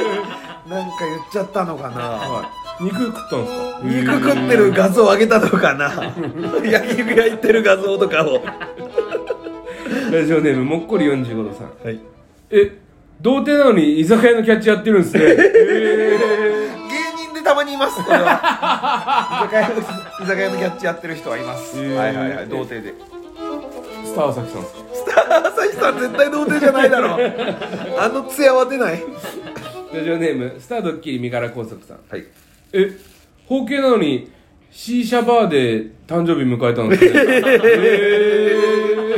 [0.68, 1.96] なんか言っちゃったのかな。
[2.00, 2.42] は
[2.80, 2.84] い。
[2.84, 4.12] 肉食ったんですか？
[4.20, 4.28] 肉。
[4.30, 5.90] 食ってる画像上げたのかな。
[6.70, 8.42] 焼肉焼いてる画像とかを。
[10.12, 11.70] ラジオネームもっこり45度さん。
[11.84, 12.00] はい。
[12.50, 12.78] え
[13.20, 15.22] 童貞なのに居酒屋のキャッチやってるんですね。
[15.26, 19.40] え芸人でたまにいますこれは。
[19.50, 21.96] 居酒屋の居酒屋のキャッチやってる人はいます、へー。
[21.96, 22.94] はいはいはい童貞で。
[22.94, 24.80] ー、スター朝日さんですか？
[24.94, 27.18] スター朝日さん絶対童貞じゃないだろ。
[27.98, 29.02] あの艶は出ない
[29.92, 32.00] ラジオネームスタードッキリ身柄拘束さん。
[32.10, 32.24] はい。
[32.72, 32.90] え
[33.46, 34.30] 包茎なのに
[34.70, 37.10] C 社バーで誕生日迎えたんですね
[38.84, 39.16] え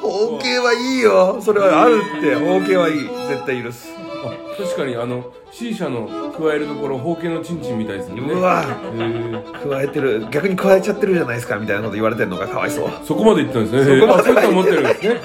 [0.00, 1.38] 包茎はいいよ。
[1.42, 2.34] それはあるって。
[2.34, 3.00] 包茎はいい。
[3.28, 3.90] 絶対許す。
[3.90, 8.20] ー、あ確かにあの C 社の加えるところ包茎のチンチンみたいですね。
[8.22, 8.64] うわ。
[8.66, 9.68] えー。
[9.68, 10.26] 加えてる。
[10.30, 12.90] 逆に加えちゃってるじゃないですかみたいなこと言われてるのがかわいそう。
[13.04, 14.00] そこまで言ったんですね。
[14.00, 14.32] そこまでえー。
[14.32, 15.20] あそういうと思ってるんですね。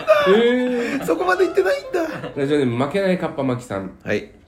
[1.01, 2.31] えそこまで言ってないんだ。
[2.35, 3.91] ー、ラジオネーム負けないカッパ巻きさん。
[4.03, 4.40] はい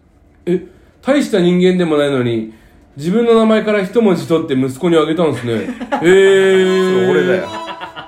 [0.46, 0.66] え
[1.02, 2.54] 大した人間でもないのに
[2.96, 5.54] 自分の名前から一文字取って息子にあげたんですね。
[6.04, 7.48] えー、俺だよ。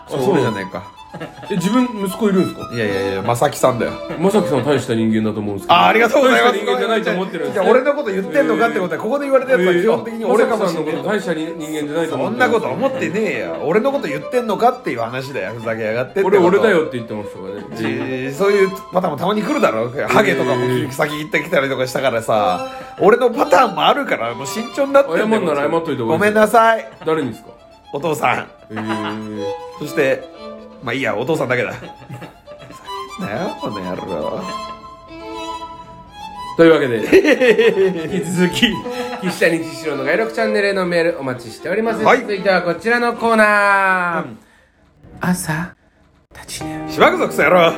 [0.08, 0.95] そうそう俺じゃねえか
[1.50, 2.76] え自分息子いるんですか？
[2.76, 3.92] いやいやいやまさきさんだよ。
[4.20, 5.80] まさきさんは大した人間だと思うんですけど。
[5.80, 6.54] あありがとうございます。
[6.54, 17.62] 大した人間じゃないと思ってるんですじゃあ俺のこと言ってんのかってことはここで言われたやつは基本的に俺かもしれまさきさんのことない大した人間じゃないと思そんってるなこと思ってねえよ俺のこと言ってんのかっていう話だよふざけやがってってこと俺俺だよって言ってましたからね。
[17.82, 22.68] えーそういうパターンもたまに来るだろハゲとかも先行ってきたりとかしたからさ。
[23.00, 26.90] 俺のパターンもあるからもう慎重になってんだよ謝んなら謝っといた方がいいごめんなさい。
[27.06, 27.50] 誰にですか？
[27.94, 28.48] お父さん。
[28.72, 29.46] えー、
[29.80, 30.24] そして
[30.86, 31.74] まあいいやお父さんだけだ。
[33.20, 34.42] なよこの野郎
[36.58, 36.98] というわけで
[38.14, 38.74] 引き続き
[39.22, 42.22] 岸谷千代の外録チャンネルへのメールお待ちしております、はい。
[42.22, 44.26] 続いてはこちらのコーナー、
[45.22, 45.76] 朝
[46.34, 47.72] 立ち寝しばくぞクソ野郎。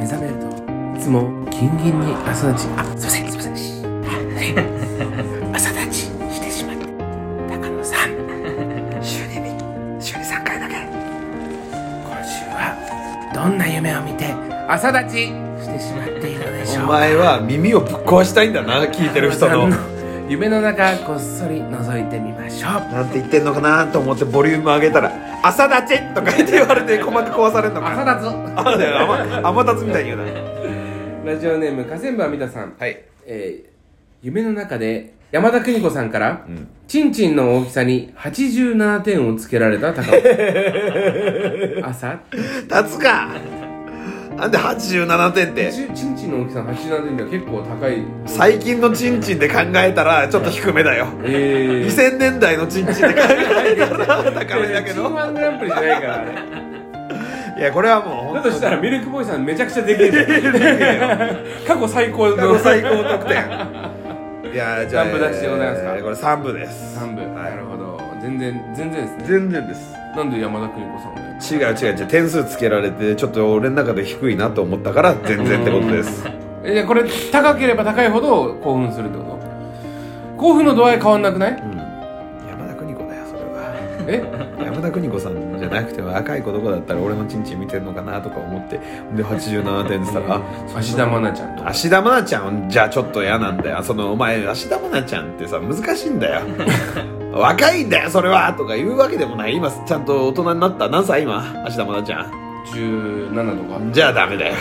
[0.00, 2.68] 目覚めるといつもギンギンに朝立ち。
[2.76, 3.56] あすいませんすいま
[4.40, 4.75] せん
[13.48, 14.32] んな夢を見て
[14.68, 19.68] 朝立ちしてしまっているでしょうお前は耳をぶっ壊したいんだな聞いてる人の。
[20.28, 22.72] 夢の中こっそり覗いてみましょう。
[22.92, 28.98] なんて言ってんのかなと思ってボリューム上げたら「朝立ち!」とか言って言われて鼓膜壊されんのか朝立あだよ
[29.42, 30.24] 甘甘立つみたいに言うな。
[31.22, 32.72] つラジオネーム河川部阿弥陀さん。
[32.78, 33.00] はい。
[33.26, 33.75] えー
[34.22, 36.46] 夢の中で山田邦子さんから、
[36.88, 40.14] チンチンの大きさに87点をつけられた高尾。
[41.84, 42.18] 朝？
[42.32, 43.28] 立つか。
[44.36, 45.72] なんで87点って？
[45.72, 48.02] チンチンの大きさの87点では結構高い。
[48.26, 51.08] 最近のチンチンで考えたらちょっと低めだよ。
[51.24, 53.20] えー、2000年代のチンチンで考
[53.64, 55.12] えたら高めだけど。
[55.12, 56.32] ワングランプリじゃないからあれ。
[57.58, 60.26] いやこれはもうだとしたらミルクボーイさんめちゃくちゃできるじゃん。
[61.66, 62.36] 過去最高の。
[62.36, 64.05] 過去最高得点
[64.56, 65.96] いやじゃあ何部出しでございますか？
[65.96, 66.98] えーこれ3部です。
[66.98, 67.50] 3部、はい。
[67.50, 68.00] なるほど。
[68.22, 69.24] 全然全然ですね。
[69.28, 69.92] 全然です。
[70.16, 71.12] なんで山田邦子さん
[71.60, 72.06] 違う違う違う。
[72.08, 76.24] 点数つけられてちょっと俺の中で低いなと思ったから全然ってことです。
[76.64, 80.40] えこれ高ければ高いほど興奮するってこと？
[80.40, 81.52] 興奮の度合い変わんなくない？
[81.52, 81.76] うん。
[82.48, 83.74] 山田邦子だよそれは。
[84.08, 84.64] え？
[84.64, 88.78] 山田邦子さんじゃなくて若い子どこだったら俺のチンチン見てんのかなとか思って
[89.14, 90.42] で87点って言ったらあ
[90.76, 91.68] 芦田愛菜ちゃんとか。
[91.70, 93.82] 芦田愛菜ちゃんじゃあちょっと嫌なんだよ。
[93.82, 96.42] そのお前芦田愛菜ちゃんってさ難しいんだよ。
[97.32, 99.54] 若いんだよそれはとか言うわけでもない。
[99.54, 102.26] 今ちゃんと大人になった何歳今芦田愛菜ちゃん。
[102.74, 103.80] 17とか。
[103.92, 104.54] じゃあダメだよ。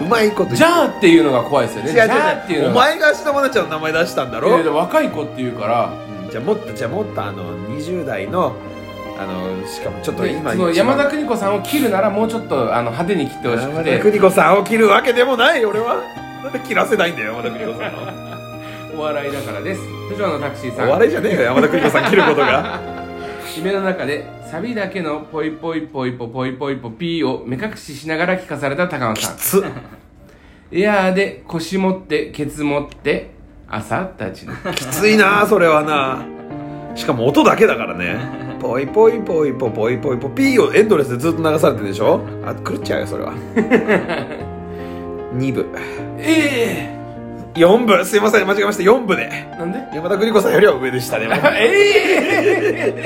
[0.00, 1.90] うまいことじゃあっていうのが怖いですよね。
[1.90, 5.90] 違うじゃあっていう違うお前が芦田愛菜ちゃんの名前出したんだろ、いやいや若い子っていうから。
[6.08, 8.56] うんじゃあもっとじゃあもっとあの20代の
[9.24, 16.02] あのしかもちょっとで今その山田邦子さんを切るならもうちょっとあの派手に切ってほしく山田て邦子さんを切るわけでもない俺は。
[16.42, 18.24] なんで切らせないんだよ山田邦子さんを。
[19.00, 19.80] お笑いだからです。
[19.82, 20.88] のタクシーさん。
[20.88, 22.80] お笑いじゃねえか山田邦子さん切ることが。
[23.56, 29.64] 夢の中でサビだけのポイポイポイポポイポイポピーを目隠ししながら聞かされた高野さんつ
[30.72, 33.30] エアーで腰持ってケツ持って
[33.68, 36.24] 朝立ちのきついなそれはな
[36.96, 43.34] しかも音だけだからねポイポイポイポポイポイポピーをエンドレスでずっと流されてるでしょあ狂っちゃうよそれは
[45.34, 45.66] 2部
[46.16, 46.88] え
[47.56, 51.28] 4部すいません間違えました4部でなんで山田邦子さんよりは上でしたね
[51.60, 51.68] え
[52.78, 52.96] え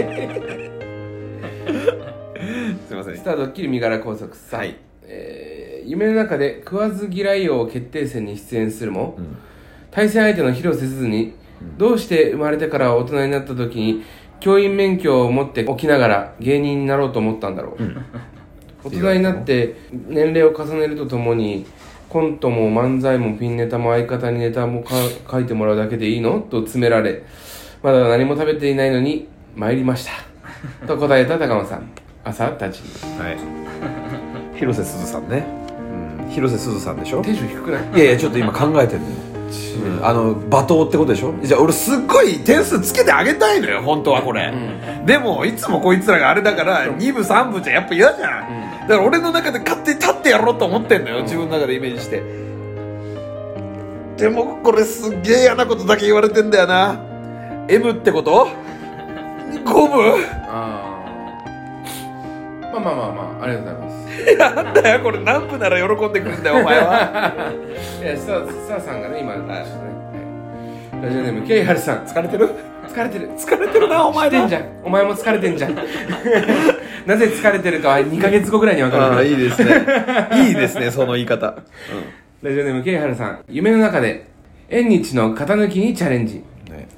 [2.86, 9.38] すいませんスタードッキリ身柄拘束さん、はいえー夢の中で食わず嫌い王決定戦に出演するも、ん
[9.90, 11.32] 対戦相手の広瀬すずに、
[11.78, 14.04] どうして生まれてから大人になった時に
[14.40, 21.66] 教員免許を持っておきながら芸人になろうと思ったんだろう、大人になって年齢を重ねるとともに
[22.08, 24.94] コントも漫才もピンネタも相方にネタもか
[25.30, 26.40] 書いてもらうだけでいいの？
[26.40, 27.24] と詰められ
[27.82, 30.86] まだ何も食べていないのに参りました。
[30.86, 31.90] と答えた高野さん。
[32.24, 32.80] 朝たち
[33.18, 34.58] はい。
[34.58, 35.44] 広瀬すずさんね、
[36.22, 37.22] うん、広瀬すずさんでしょ？
[37.22, 37.82] テンション低くない？
[37.94, 39.14] いやいやちょっと今考えてるのよ
[39.50, 41.34] うんあの罵倒ってことでしょ？
[41.42, 44.52] じゃあ俺すっごい点数つけてあげたいのよ本当はこれ、
[45.06, 52.22] でもいつもこいつらがあれだから2部3部じゃやっぱ嫌じゃん、だから俺の中で勝手に立ってやろうと思ってんのよ自分の中でイメージして。
[54.16, 57.00] でもこれすっげえ嫌なことだけ言われてんだよな。
[57.68, 58.48] M ってこと
[59.52, 60.18] ？5部
[62.72, 64.64] まあまあまあまあありがとうございます。
[64.64, 65.18] なんだよこれ。
[65.20, 67.52] 何部なら喜んでくるんだよお前は。
[68.02, 69.98] いやスタさんがね今、はい
[71.00, 71.98] ラジオネームケイハルさん。
[72.04, 72.50] 疲れてる？
[72.88, 73.30] 疲れてる。
[73.30, 74.64] 疲れてるなお前んじゃん。
[74.84, 75.74] お前も疲れてんじゃん。
[77.06, 79.86] なぜ疲れてるかは2ヶ月後ぐらいに分かるああいいですね。
[80.48, 81.54] いいですねその言い方、
[82.42, 83.38] ラジオネームケイハルさん。
[83.48, 84.26] 夢の中で
[84.68, 86.42] 縁日の型抜きにチャレンジ、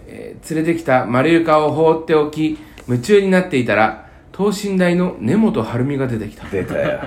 [0.08, 2.58] えー連れてきた丸床を放っておき
[2.88, 6.48] 夢中になっていたら等身大の根本晴美が出てきた。
[6.48, 7.00] 出たよ。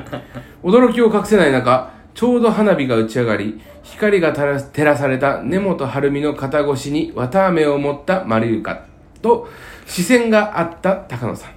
[0.64, 8.86] 驚きを隠せない中ちょうど花火が打ち上がり光が照らされた根本晴美の肩越しに綿あめを持った丸床
[9.22, 9.50] と
[9.86, 11.52] 視線があった高野さん。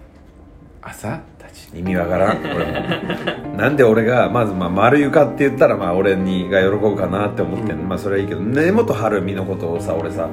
[0.83, 1.69] 朝たち。
[1.75, 2.39] 意味わからん。
[2.39, 3.57] 俺も。
[3.57, 10.31] なんで俺がまずまあ丸床って言ったらまあ俺にが喜ぶかなって思ってんの、まあそれはいいけど根本晴美のことをさ俺さ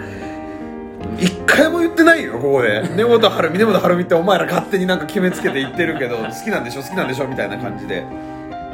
[1.19, 2.81] 一回も言ってないよここで。
[2.95, 8.03] 根本晴美根本晴美ってお前ら勝手になんか決めつけて言ってるけど好きなんでしょ好きなんでしょみたいな感じで。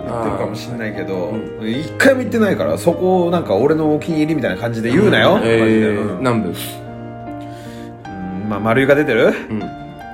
[0.01, 1.33] 言ってるかもしんないけど。
[1.61, 6.19] 一回も言ってないからそこをなんか俺のお気に入りみたいな感じで言うなよ、マジでえー、うん。
[6.19, 6.51] 南部う
[8.09, 9.25] んまあ丸床出てる？
[9.27, 9.33] うん。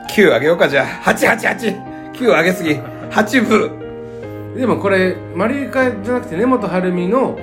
[0.10, 0.86] 9あげようかじゃあ。
[1.12, 2.72] 8889あげすぎ。
[2.72, 7.38] 8部でもこれ丸床じゃなくて根本晴美の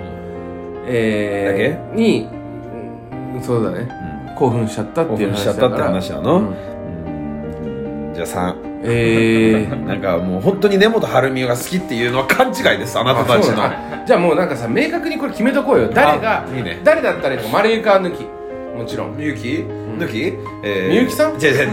[0.87, 2.29] えー、に
[3.35, 3.89] うんそうだね、
[4.37, 6.21] 興奮しちゃったっていう話しちゃったって話な。
[6.21, 6.47] のうん。
[6.47, 8.15] うん。
[8.15, 9.85] じゃあ3えー。
[9.87, 13.57] なんかもう本当に根本晴美が好きっていうのは勘違いですあなたたちの。
[14.07, 15.89] じゃあもうなんかさ明確にこれ決めとこうよ。
[15.93, 16.81] 誰がね。
[16.85, 18.27] 誰だったらいいの丸床抜き
[18.77, 19.17] もちろん。
[19.17, 19.65] みゆき
[19.99, 21.35] 抜きえみゆきさん？
[21.35, 21.71] 違う違う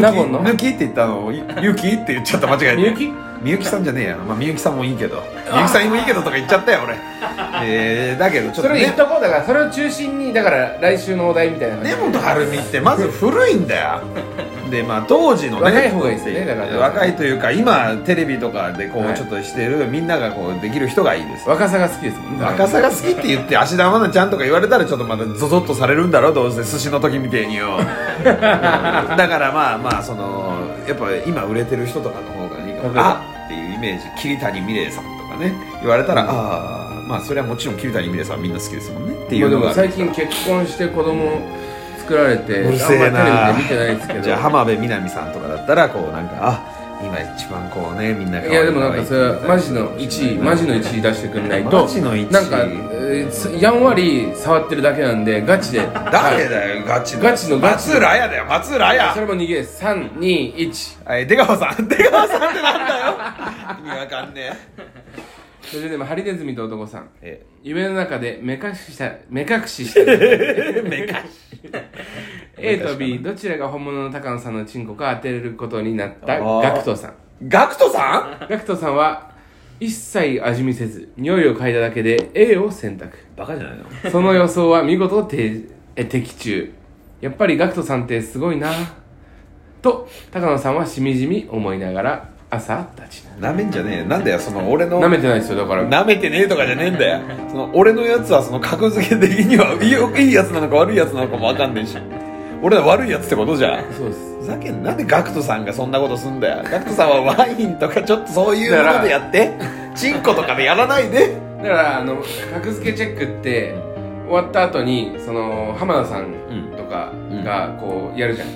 [0.00, 0.42] 納言の？
[0.44, 1.32] 抜きって言ったの？
[1.32, 2.46] ゆゆきって言っちゃった。
[2.46, 2.76] 間違えて。
[2.76, 4.16] みゆきみゆきさんじゃねえや。
[4.16, 5.16] まあみゆきさんもいいけど。
[5.52, 6.96] みゆきさんもいいけどとか言っちゃったよ俺。
[7.64, 8.68] えーだけどちょっとね。
[8.68, 9.22] それ言っとこう。
[9.22, 14.00] だからそれを中心にだから来週のお題みたいな根本晴美ってまず古いんだよ
[14.70, 16.78] でまあ当時のね若い方がいいですねだから。
[16.78, 19.12] 若いというか今テレビとかでこはい。
[19.12, 21.48] うちょっとしてるみんながこうできる人がいいです。
[21.48, 26.62] 若さが好きですもんね若さが好きって言って芦田愛菜ちゃんとか言われたらちょっとまたゾゾッとされるんだろうどうせ。
[26.64, 27.78] 寿司の時みてえによ。
[28.24, 30.54] だからまあまあその
[30.86, 34.04] やっぱ今売れてる人とかの方がいいかあっていうイメージ。
[34.20, 35.52] 桐谷美玲さんとかね。
[35.80, 39.14] 言われたら、ああまあそれはもちろん桐谷美玲さんみんな好きですもんね。
[39.14, 41.40] っていうのが最近結婚して子供
[42.06, 43.48] 作られてうるせえな。
[43.48, 44.20] あんまテレビで見てないですけど。
[44.22, 46.62] じゃあ浜辺美波さんとかだったらこうなんかあ
[47.02, 52.32] 今一番こうねみんながいやでもなんかそれはマジの1位マジの1位出してくんないとマジの1位。
[52.32, 55.80] なんか、えーすやんわり触ってるだけなんでガチで。
[56.12, 57.22] 誰だよガチの。
[57.22, 63.14] ガチのガチ松浦綾だよ松浦そ綾れも逃げです321はい出川さん出川さんってなんだよ。
[63.84, 64.52] 意味わかんね
[65.70, 67.08] それでもハリネズミと男さん。
[67.20, 67.44] え。
[67.62, 70.00] 夢の中で目隠しした目隠しした。
[70.06, 71.12] え 目隠し。
[72.58, 77.14] A と B どちらが本物の高野さんのチンコか当てることになったガクトさん。
[77.48, 78.46] ガクトさん？
[78.48, 79.30] ガクトさんは
[79.78, 83.16] 一切味見せず匂いを嗅いだだけで A を選択。
[83.36, 84.10] バカじゃないの？
[84.10, 85.62] その予想は見事て
[85.96, 86.72] え的中。
[87.20, 88.70] やっぱりガクトさんってすごいな。
[89.82, 94.98] と高野さんはしみじみ思いながら朝立ちなめんじゃねえなんだよその俺の。
[95.00, 95.84] なめてないですよだから。
[95.84, 97.20] なめてねえとかじゃねえんだよ。
[97.50, 101.98] その俺のやつはその格付け的にはいいやつなのか悪いやつなのかもわかんねえし。
[102.62, 103.84] 俺は悪いやつってことじゃん。
[103.92, 104.36] そうです。
[104.40, 104.92] ふざけんな。
[104.92, 106.64] んでガクトさんがそんなことすんだよ。
[106.70, 109.52] ガクトさんはワインとかちょっとそういうものでやって。
[109.94, 111.46] チンコとかでやらないで。
[111.62, 112.22] だからあの
[112.54, 113.74] 格付けチェックって
[114.26, 116.34] 終わった後にその浜田さん
[116.76, 117.12] とか
[117.44, 118.48] がこうやるじゃん、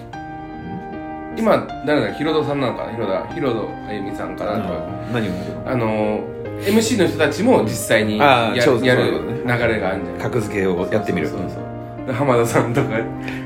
[1.36, 2.92] 今誰だヒロドさんなのかな？
[2.92, 4.68] ヒロダヒロドあゆみさんかなと。
[4.68, 4.80] か、
[5.12, 5.32] 何を
[5.66, 6.20] あの
[6.62, 8.64] MC の人たちも実際にやや
[8.96, 11.28] る流れがあるんじゃん格付けをやってみる。
[11.28, 11.56] そうそうそ
[12.04, 12.06] う。
[12.06, 12.88] で浜田さんとか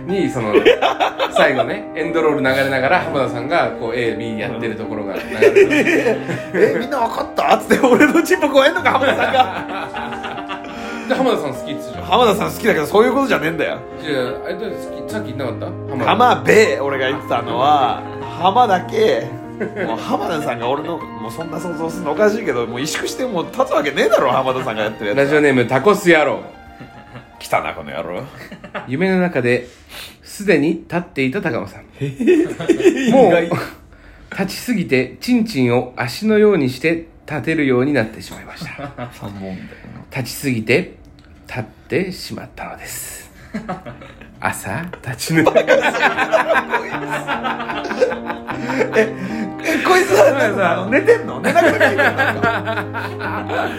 [0.07, 0.55] にその
[1.37, 5.69] 最後ねエンドロール流れながら浜田さんがこう AB やってるところが流れてる。
[6.55, 7.57] えみんな分かった？
[7.57, 10.24] っつって俺のチンポ超えんのか浜田さんが
[11.09, 12.05] で浜田さん好きっつうじゃん。
[12.05, 13.79] 浜田さん好きだけどそういうことじゃねえんだよ。
[14.01, 15.67] いやあれどう好きさっき言ってなかった？
[15.67, 16.05] 浜田。
[16.05, 18.03] 浜べ俺が言ってたのは
[18.39, 19.29] 浜だけ
[19.87, 26.41] もう浜田さんが俺のもうそんな想像するのおかしいけどもう萎縮してもう立つわけねえだろ浜田さんがやってるやつラジオネームタコス野郎。
[27.39, 28.23] 来たなこの野郎。
[28.89, 29.69] 夢の中で
[30.23, 31.83] すでに立っていた高野さん。
[33.13, 33.51] もう
[34.33, 39.09] 立ちすぎてチンチンを足のようにして立てるようになってしまいました。
[40.11, 40.95] 立ちすぎて
[41.47, 43.31] 立ってしまったのです。
[44.41, 45.65] 朝立ち抜け
[48.97, 51.41] えこいつは寝てんの？
[51.41, 52.07] 寝ながら書いてん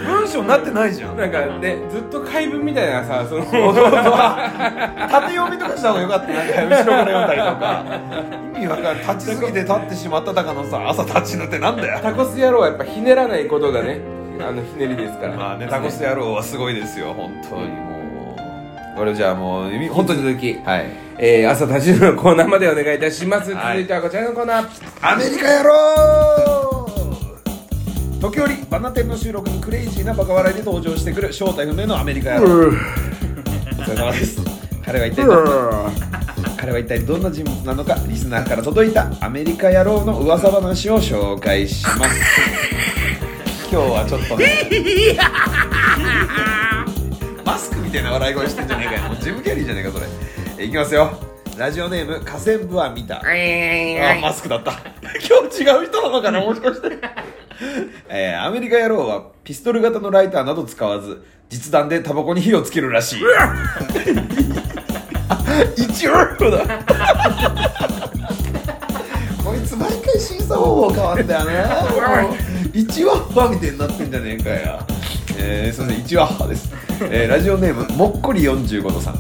[0.08, 0.20] の？
[0.20, 1.18] 文章になってないじゃん。
[1.18, 6.34] なんかねずっと怪文みたいなさその縦読みとかした方がよかった。
[6.34, 7.84] なんか後ろから読んだりとか。
[8.56, 12.00] 意味わかんない立ちすぎて立ってしまった高のさ朝立ちぬってなんだよ。
[12.02, 14.02] タコス野郎はやっぱひねらないことがね
[14.42, 15.36] あのひねりですから。
[15.36, 17.68] まあねタコス野郎はすごいですよ本当に。
[17.68, 17.95] もう
[18.96, 20.86] これじゃあもう本本当に続き、はい。
[21.18, 23.78] えー、朝立ちのコーナーまでお願いいたします、はい。
[23.80, 24.68] 続いてはこちらのコーナー。
[25.02, 26.86] アメリカ野郎!
[28.22, 32.68] 時折バナテンの収録にクレイジーなバカ笑いで登場してくる正体不明のアメリカ野郎。
[32.68, 34.42] お疲れ様です。
[34.86, 35.92] 彼は一体どんな
[36.58, 42.22] 彼は一体どんな人物なのかリスナーから届いたアメリカ野郎の噂話を紹介します。
[43.72, 44.70] 今日はちょっとね
[47.96, 49.10] たいな笑い声してんじゃねえかよ。
[49.10, 50.06] もうジム・キャリーじゃねえかそれ。
[50.60, 51.18] えいきますよ。
[51.58, 53.20] ラジオネーム河川部は見た。
[53.22, 53.22] あ
[54.22, 54.74] マスクだった。
[55.02, 56.98] 今日違う人なのかなもしかして。
[58.10, 63.20] えーアメリカ野郎はピストル型のライターなど使わず実弾でタバコに火をつけるらしい。
[65.78, 66.28] 一応だ。
[69.44, 71.64] こいつ毎回審査方法変わんだよね。
[72.76, 74.95] 一ワッハみたいになってんじゃねえかよ
[75.38, 76.72] えー、すいません一ワッハです、
[77.12, 79.16] えーラジオネームもっこり45度さん。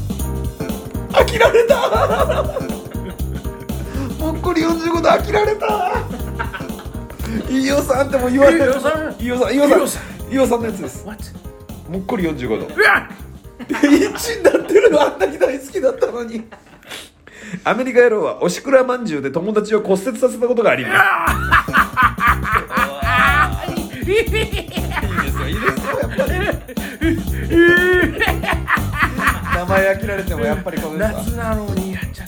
[1.11, 1.75] 飽きられた。
[4.19, 5.93] もっこり45度飽きられた。
[7.49, 8.71] 飯尾さんってもう言われてる。
[8.71, 9.15] 飯尾さん？
[9.17, 10.01] 飯尾さん飯尾さん。
[10.31, 10.61] 飯尾さん。
[10.61, 11.05] のやつです。
[11.05, 11.23] What?
[11.89, 16.43] もっこり45度1になってるのあんなに大好きだったのに。
[17.63, 20.91] アメリカ野郎はおしくらまんじゅうで友達を骨折させたことがありま
[23.97, 24.09] す。
[24.09, 24.41] いいで
[25.31, 25.73] すよいいですよ。
[26.01, 26.31] やっぱり。
[29.55, 32.27] 名前飽きられてもやっぱりこの夏なのにやっちゃっ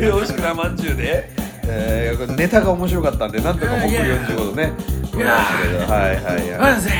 [0.00, 1.30] ておしくらまんじゅうで、
[1.64, 4.72] えーネタが面白かったんでなんとかもっこり45度ね。
[5.14, 6.16] いやはい。
[6.16, 6.34] はい。
[6.50, 6.76] はい。
[6.76, 6.92] What's this?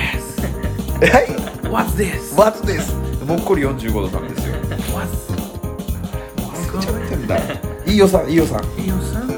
[1.13, 1.27] はい。
[1.71, 2.35] What's this?
[2.37, 2.95] What's this?
[3.27, 4.55] もっこり45度さんですよ
[4.95, 5.35] What's
[6.37, 7.37] 忘れちゃってんだ
[7.85, 9.36] 飯尾さん飯尾さん飯尾さん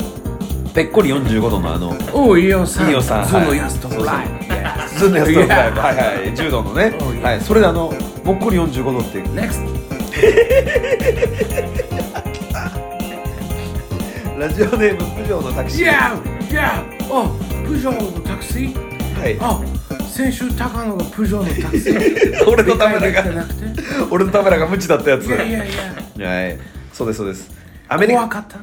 [0.79, 2.91] ぺっこり45度のあのおう飯尾さん。
[2.93, 3.26] 飯尾さん。
[3.26, 6.33] そのやつとはいライズンのやつと Yeah はいはい。
[6.37, 6.95] 柔道のね。
[7.01, 7.41] Oh, yeah はい。
[7.41, 9.18] それであのもっこり45度って。
[9.18, 9.59] いう Next
[14.39, 15.87] ラジオネームプジョーのタクシー。
[15.91, 16.16] Yeah!
[16.49, 16.85] Yeah!
[17.11, 17.29] あ
[17.66, 19.20] プジョーのタクシー？
[19.20, 19.37] はい。
[19.41, 19.61] あ
[20.09, 22.47] 先週高野がプジョーのタクシー。
[22.49, 23.64] 俺のためら理解できてがなくて。
[24.12, 25.26] 俺のためらが無知だったやつ。
[25.26, 25.68] いやいやい
[26.16, 26.29] や。
[26.29, 26.57] はい。
[26.93, 27.51] そうですそうです。
[27.89, 28.20] アメリカ。
[28.20, 28.61] 怖かった？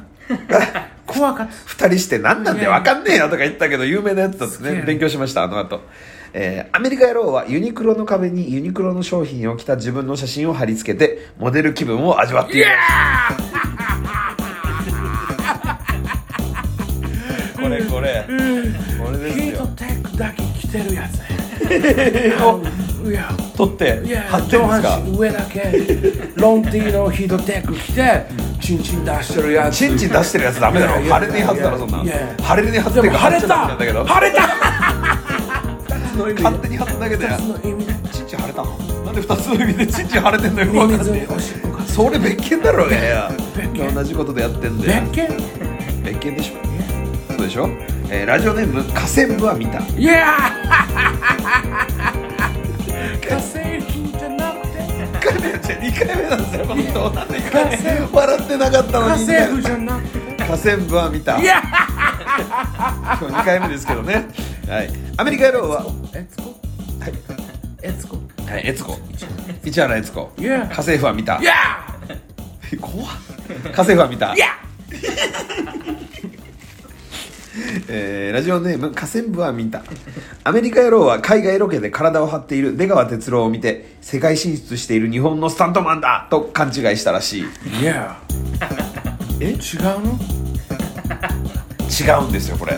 [1.16, 1.52] 怖かった。
[1.66, 5.80] 二人して何なんでわかんねえよとか言ったけど有名なやつだってね勉強しましたあの後。
[6.32, 12.66] えーアメリカ野郎はユニクロの壁にユニクロの商品を着た自分の写真を貼り付けてモデル気分を味わっている。
[17.56, 18.24] これこれ。
[19.02, 19.44] これですよ。
[19.44, 21.18] ヒートテックだけ着てるやつ。
[21.20, 21.35] ね
[23.06, 25.60] いや取って貼ってる上んで上だけ。
[26.40, 28.26] ロンティーのヒートテック着て
[28.60, 29.76] チンチン出してるやつ。
[29.76, 30.94] チンチン出してるやつダメだろ。
[31.02, 31.98] 腫れねえはずだろそんな。
[32.02, 32.08] 腫
[32.56, 34.04] れねえはずっていうかでも晴れちゃダメなんだけど。
[34.04, 34.42] た晴れた！
[36.16, 37.36] 勝手に貼っただけだよ
[38.10, 38.76] チンチン腫れたの？
[39.04, 40.72] なんで二つの意味でチンチン腫れてんのよ？
[40.72, 41.26] ミわかんない
[41.86, 43.94] それ別件だろうがよ別件？
[43.94, 45.28] 同じことでやってんだよ別件？
[46.04, 46.54] 別件でしょ。
[47.36, 47.68] そうでしょ、
[48.10, 49.80] えーラジオネーム河川部は見た。
[49.98, 50.36] いや
[53.20, 53.54] 火星
[53.92, 54.76] 金じゃなくて。
[54.78, 61.40] 1回目じゃ2回目なんですよこの人なんで1回笑ってなかったの家に政婦じゃなくて河川部は見た。
[61.40, 64.26] いや今日2回目ですけどね。
[64.68, 64.90] はい。
[65.16, 65.86] アメリカ野郎は。
[66.14, 66.54] えつこ
[67.00, 67.12] はい。
[67.82, 68.98] えつこはい悦子。
[69.64, 71.38] 市原家政婦は見た。
[71.40, 71.54] いや
[72.80, 73.06] 怖っ。
[73.48, 74.34] 家政婦は見た。
[74.34, 74.46] いや
[77.88, 79.82] えーラジオネーム河川部は見た
[80.44, 82.76] アメリカ野郎は海外ロケで体を張っている。
[82.76, 86.26] 出川哲朗を見て世界進出している日本のスタントマンだ。
[86.30, 87.44] と勘違いしたらしい。
[87.80, 88.18] いや
[89.40, 89.50] え？
[89.50, 89.58] 違う
[90.04, 90.18] の？
[91.88, 92.76] 違うんですよこれ。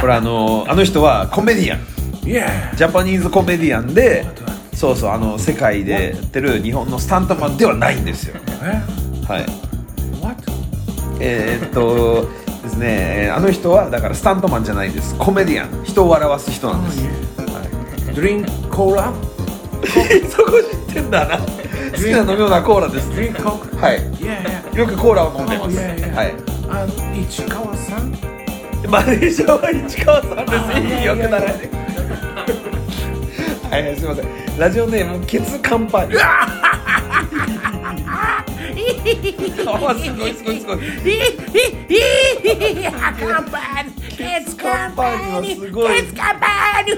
[0.00, 2.28] これあのあの人はコメディアン。
[2.28, 4.26] いやジャパニーズコメディアンで?
[4.72, 8.36] そうそうあの世界でやってる日本のスタントマンではないんですよ。
[8.62, 8.82] え？
[9.26, 9.46] はい。
[10.20, 10.42] What?
[11.20, 12.28] えーっと
[12.74, 12.86] ですね、
[13.26, 15.14] えーあの人はだからスタントマンじゃないです。
[15.16, 15.84] コメディアン。
[15.84, 17.02] 人を笑わす人なんです、
[18.14, 19.12] ドリンクコーラ？
[20.30, 20.52] そこ
[20.88, 21.38] 知ってんだな。
[21.38, 21.44] 好
[21.96, 23.10] きな飲み物はコーラです。
[23.14, 24.78] ドリンクコーはい。
[24.78, 26.34] よくコーラを飲んでます、はい。
[26.68, 28.16] あの市川さん？
[28.88, 31.06] マネージャーは市川さんです。
[31.06, 31.52] よくならない。
[33.70, 34.26] はいはいすみません。
[34.58, 36.18] ラジオネームケツカンパニー
[38.14, 40.78] あすごいすごいすごい
[42.90, 45.96] カンパニケツカンパニーはすごい。
[45.96, 46.46] ケツカンパ
[46.82, 46.92] ニ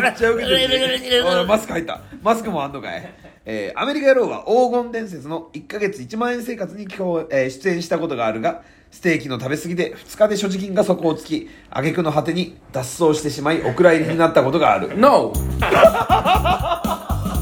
[0.00, 1.46] めっちゃウケてる。
[1.46, 2.00] マスク入った。
[2.22, 3.14] マスクもあんのかい。
[3.44, 14.96] えーアメリカ野郎は黄金伝説の1ヶ月1万円生活にえー出演したことがあるがステーキの食べ過ぎで2日で所持金が底をつき挙句の果てに脱走してしまいお蔵入りになったことがある。
[14.98, 15.32] No!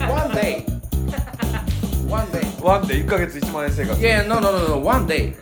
[0.00, 0.79] One day
[2.10, 2.62] One day.
[2.62, 4.00] ワンで1ヶ月1万円生活。
[4.00, 5.34] Yeah no no no no One day.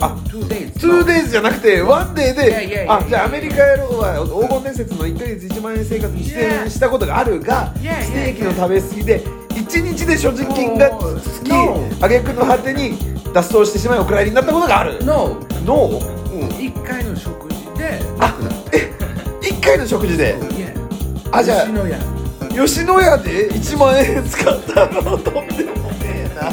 [0.00, 0.72] あ Two days.
[0.74, 10.90] 2 days じゃなくてワンデーいやいやいでやあじゃあアメリカ野郎は黄金伝説の1ヶ月1万円生活に出演したことがあるが Yeah, yeah, ステーキの食べ過ぎで1日で所持金が
[11.20, 11.84] つき No.
[12.00, 12.96] 挙句の果てに
[13.32, 15.04] 脱走してしまいお蔵入りになったことがある。
[15.04, 15.40] No.
[15.64, 18.00] ノー一回の食事で。
[18.20, 18.36] あ
[18.72, 18.92] え
[19.42, 20.72] 1回の食事で？Yeah.
[21.32, 21.98] あじゃあ吉野家。
[22.66, 25.18] 吉野家で1万円使ったの？
[25.18, 25.77] とんでも
[26.42, 26.52] な。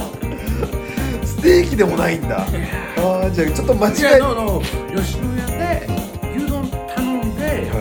[1.26, 2.42] ステーキでもないんだ。
[2.42, 4.20] あーじゃあちょっと間違え。
[4.20, 4.62] no
[4.96, 5.88] 吉野家で
[6.38, 7.76] 牛丼頼んで、は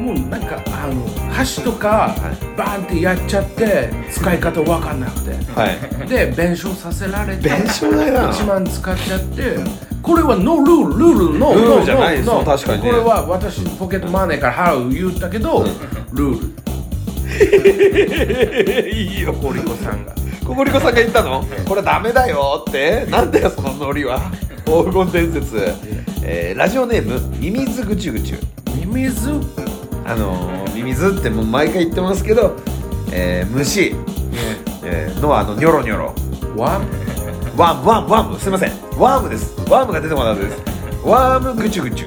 [0.00, 2.14] もうなんかあの箸とか
[2.56, 5.30] バーンってやっちゃって使い方わかんなくて。
[5.52, 6.08] はい。
[6.08, 8.12] で弁償させられて弁償だよ。
[8.14, 9.56] な1万使っちゃって
[10.02, 12.90] これはノールールルールのルールじゃないですよ確かにね。
[12.90, 15.64] これは私ポケットマネーから払う言ったけど、
[16.12, 16.64] ルール
[18.90, 20.12] いいよコリコさんが
[20.46, 21.44] ココリコさんが言ったの？
[21.66, 23.06] これダメだよって。
[23.06, 24.30] なんだよそのノリは。
[24.66, 25.56] 黄金伝説、
[26.22, 28.38] えーラジオネームミミズぐちゅぐちゅ
[28.74, 29.30] ミミズ？
[30.06, 32.56] あのー、ミミズってもう毎回言ってますけど、
[33.12, 33.94] えー虫、
[34.84, 36.14] えーのあのニョロニョロ。
[36.56, 36.86] ワン
[37.56, 38.38] ワームワームワーム。
[38.38, 38.72] すいません。
[38.98, 39.54] ワームです。
[39.70, 40.62] ワームが出てこなかったです。
[41.04, 42.06] ワームぐちゅぐちゅ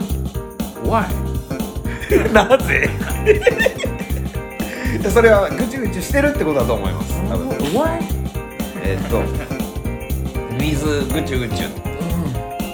[0.85, 2.89] ワイなぜ？
[5.13, 7.21] それはぐちゅぐちゅしてるってことだと思います。
[7.29, 7.47] 多分。
[7.79, 8.16] ワイ
[8.89, 9.21] えーっと
[10.63, 11.67] 水ぐちゅぐちゅ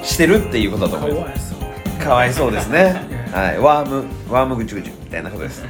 [0.05, 1.59] してるっていうことだとか思いまわいそう。
[1.99, 3.01] すかわいそうですね。
[3.33, 3.57] はい。
[3.59, 5.63] ワームワームぐちゅぐちゅみたいなことです、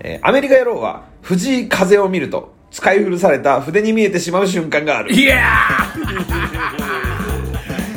[0.00, 5.12] えーアメリカ野郎は藤井風を見ると使い古された筆に見えてしまう瞬間がある。
[5.12, 5.34] イエ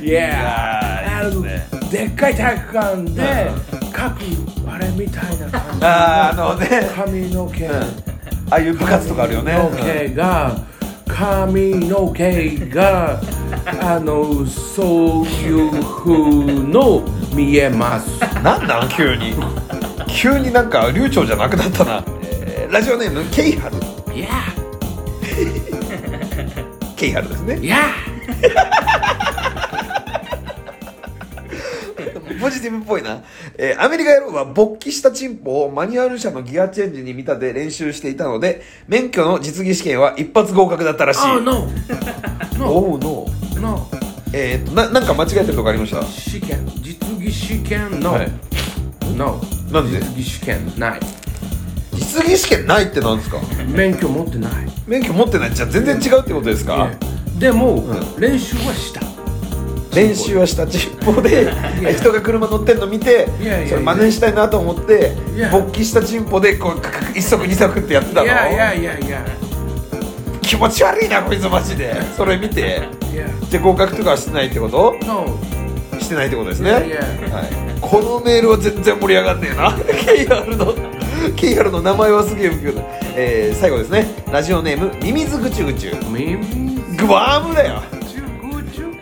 [0.02, 0.06] ー。
[0.06, 1.40] イエあーい
[1.88, 3.50] いでっかい体育館で
[3.82, 6.90] 書くあれみたいな感じあーあのね。
[6.96, 7.72] 髪の毛、あ
[8.52, 9.54] あいう部活とかあるよね。
[9.54, 10.58] 髪の毛が
[11.08, 13.22] 髪の毛が
[13.82, 16.14] あのそういう風
[16.70, 17.04] の
[17.34, 18.20] 見えます。
[18.44, 19.34] なんなん急に。
[20.08, 23.78] 急になんか流暢じゃなくなったな、えーラジオネームケイハル。
[24.16, 24.30] いや。
[26.96, 27.60] ケイハルですね。
[27.60, 27.78] いや
[32.46, 33.24] ポジティブっぽいな、
[33.58, 41.22] えーアメリカ野郎は勃起したチンポをマニュアル車のギアチェンジに見立て練習していたので免許の実技試験は一発合格だったらしい。
[42.62, 43.26] Oh no
[43.60, 43.88] no
[44.32, 46.04] えー、とななんか間違えてるとこありました？
[46.06, 46.64] 試験。
[46.84, 48.32] 実技試験？No、はい。
[49.18, 49.42] No
[49.72, 50.00] なんで？
[50.00, 51.00] 実技試験ない。
[51.94, 53.40] 実技試験ないってなんですか？
[53.68, 54.52] 免許持ってない。
[54.86, 55.54] 免許持ってない。
[55.56, 56.92] じゃあ全然違うってことですか、
[57.40, 57.84] でも、
[58.16, 59.02] う練習はした
[59.96, 61.46] 練習はしたチンポで
[61.82, 63.28] や人が車乗ってんの見て
[63.68, 65.16] それ真似したいなと思って
[65.52, 68.26] 勃起したチンポでこう一足二足ってやってたの。
[68.26, 69.26] いやいやいやいや。
[70.42, 71.96] 気持ち悪いなこいつマジで。
[72.16, 72.84] それ見て。
[73.50, 75.40] じゃあ合格とかはしてないってこと？No
[76.00, 76.72] してないってことですね。
[76.72, 76.84] はい、
[77.82, 79.72] このメールは全然盛り上がんねえな。
[79.72, 80.76] KR の
[81.36, 82.74] KR の名前はすげえウケる、
[83.16, 84.06] えー、最後ですね。
[84.32, 86.38] ラジオネームミミズぐちゅぐちゅ耳
[86.98, 87.82] グワームだよ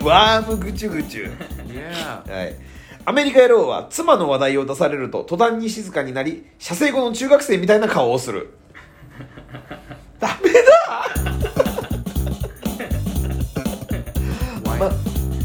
[0.04, 2.54] ワームぐちゅぐちゅはい。
[3.06, 8.54] アメリカ野郎は妻の話題を出されると途端に静かになり射精後の中学生みたいな顔をする。
[10.18, 10.60] ダメだ、
[14.78, 14.90] ま、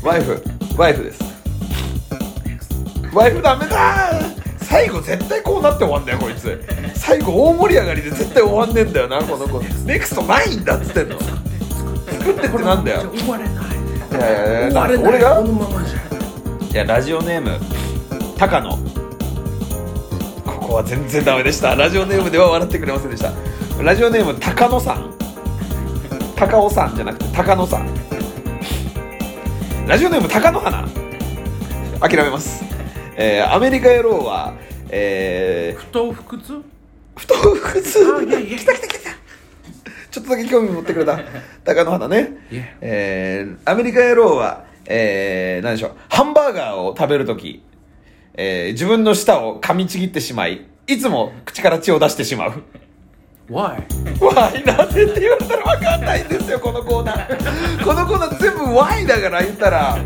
[0.10, 0.42] ワイフ。
[0.78, 1.24] ワイフです。
[3.14, 4.12] ワイフダメだ！
[4.60, 6.64] 最後絶対こうなって終わんだよこいつ。
[6.96, 9.60] 最後大盛り上がりで絶対終わんねえんだよなこの子。
[9.86, 11.20] ネクストないんだっつってんの。
[11.20, 11.36] 作
[12.32, 13.12] ってってなんだよ。
[13.12, 13.79] 終われない
[14.12, 15.08] いやいやいや終われない。
[15.08, 15.36] 俺が？
[15.36, 16.00] このままじゃ。
[16.72, 17.60] いやラジオネーム。
[18.38, 18.70] 高野
[20.46, 21.76] ここは全然ダメでした。
[21.76, 23.32] ラジオネームでは笑ってくれませんでした。
[23.82, 25.14] ラジオネーム高野さん。
[26.36, 27.88] 高尾さんじゃなくて高野さん。
[29.88, 30.88] ラジオネーム高野花
[32.00, 32.64] 諦めます、
[33.18, 34.54] えーアメリカ野郎は
[34.90, 36.62] えー不当不屈
[37.18, 39.10] 不当不屈来た来た来た
[40.12, 41.20] ちょっとだけ興味持ってくれた
[41.64, 42.32] 高野花ね。
[42.82, 43.46] え。
[43.66, 45.92] ーアメリカ野郎はえー、何でしょう。
[46.10, 47.64] ハンバーガーを食べるとき、
[48.34, 52.54] えー自分の舌を噛みちぎってしまいいつも口から血を出してしまう。
[53.50, 53.82] Why?
[54.24, 57.84] わいなぜって言われたら分かんないんですよこのコーナー。
[57.84, 59.98] このコーナー全部 Y だから言ったら。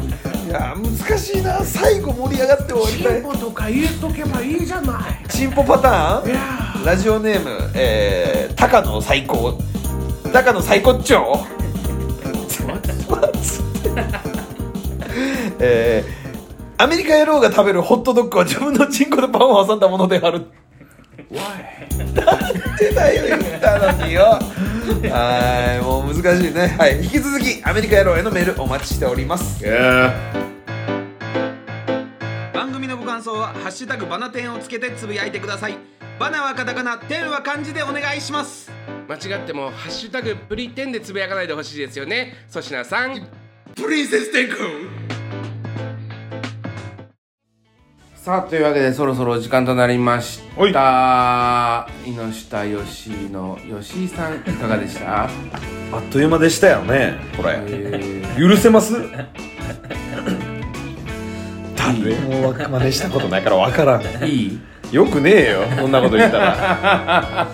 [0.45, 1.61] いや難しいな。
[1.63, 3.21] 最後盛り上がって終わりたい。
[3.21, 5.27] ポとか入れとけばいいじゃない。
[5.29, 6.85] チンポパターン？
[6.85, 9.57] ラジオネーム、えー、高野最高
[10.33, 11.45] 高野最高長
[15.59, 20.47] えー、アメリカ野郎が食べるホットドッグは自分のチンコでパンを挟んだものである。
[21.31, 21.73] Why?
[22.75, 24.23] ってだよ言ったのによ。
[24.23, 26.75] はいもう難しいね。
[26.79, 29.63] はい引き続きアメリカ野郎へのメールお待ちしております。
[32.53, 35.77] 番組のご感想は「ハッシュタグバナテン」をつけてつぶやいてください
[36.23, 38.71] バナはカタカナテンは漢字でお願いします。
[39.09, 42.33] 間違っても「ハッシュタグプリテン」でつぶやかないでほしいですよね。
[42.47, 43.27] 粗品さん。
[43.75, 44.55] プリンセステク
[48.15, 50.39] さあというわけでそろそろお時間となりまし
[50.71, 51.87] た。
[52.05, 55.25] 井下よしの吉井さんいかがでした？
[55.25, 55.29] あっ
[56.09, 57.15] という間でしたよね。
[57.35, 57.59] これ。
[57.67, 58.93] え許せます？
[61.75, 62.15] 誰？
[62.15, 64.01] も真似したことないから分からん。
[64.01, 64.72] ー、いい？
[64.93, 67.47] よくねえよそんなこと言ったら。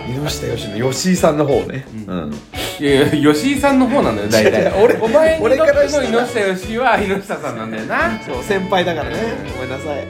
[0.26, 1.86] 井下よしの吉井さんの方ね。
[2.08, 2.34] うん。
[2.80, 4.72] いやいや吉井さんの方なんだよ大体。
[4.82, 5.88] 俺お前にと俺っての井
[6.26, 8.18] 下よしは井下さんなんだよな。
[8.26, 9.16] そう先輩だからね。
[9.54, 10.06] ごめんなさい。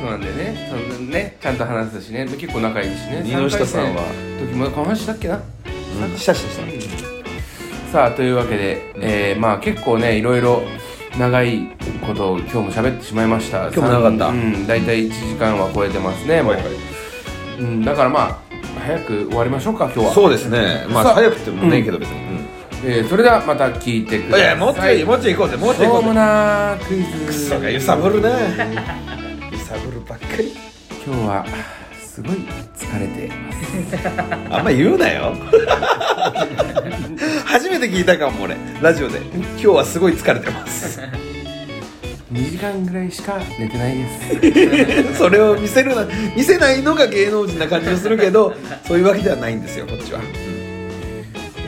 [0.00, 0.68] そうなんだよね。
[0.70, 2.24] そのねちゃんと話すしね。
[2.26, 3.22] 結構仲いいしね。
[3.26, 4.00] 井下さんは。
[4.02, 4.04] 3回
[4.48, 4.58] 戦。
[4.58, 5.34] の時も話したっけな？
[5.34, 5.38] う
[6.14, 6.16] ん。
[6.18, 6.50] したした。
[6.50, 10.62] したさあというわけで、えーまあ結構ねいろいろ
[11.18, 11.68] 長い
[12.06, 13.64] ことを今日も喋ってしまいました。
[13.68, 14.28] 今日も長かった。
[14.28, 16.56] うん大体1時間は超えてますねもう、
[17.58, 18.38] うん、だからまあ
[18.80, 20.14] 早く終わりましょうか今日は。
[20.14, 20.86] そうですね。
[20.88, 22.40] まあ早くてもねえけど別に。
[22.82, 24.46] えーそれではまた聞いてください。
[24.46, 26.06] いやもうちょいもうちょい行こうぜもうちょい行こうぜ。
[26.06, 27.26] しょうもなクイズ。
[27.26, 28.28] クソが揺さぶるね
[29.52, 30.52] 揺さぶるばっかり。
[31.06, 31.44] 今日は
[32.02, 32.36] すごい
[32.76, 33.60] 疲れています。
[34.50, 35.34] あんま言うなよ
[37.46, 38.56] 初めて聞いたかも俺。
[38.82, 39.18] ラジオで。
[39.20, 41.00] 今日はすごい疲れてます。
[42.32, 45.18] 2時間ぐらいしか寝てないです。
[45.18, 46.06] それを見せるな
[46.36, 48.54] 見せないのが芸能人な感じがするけど
[48.86, 50.20] そういうわけではないんですよこっちは。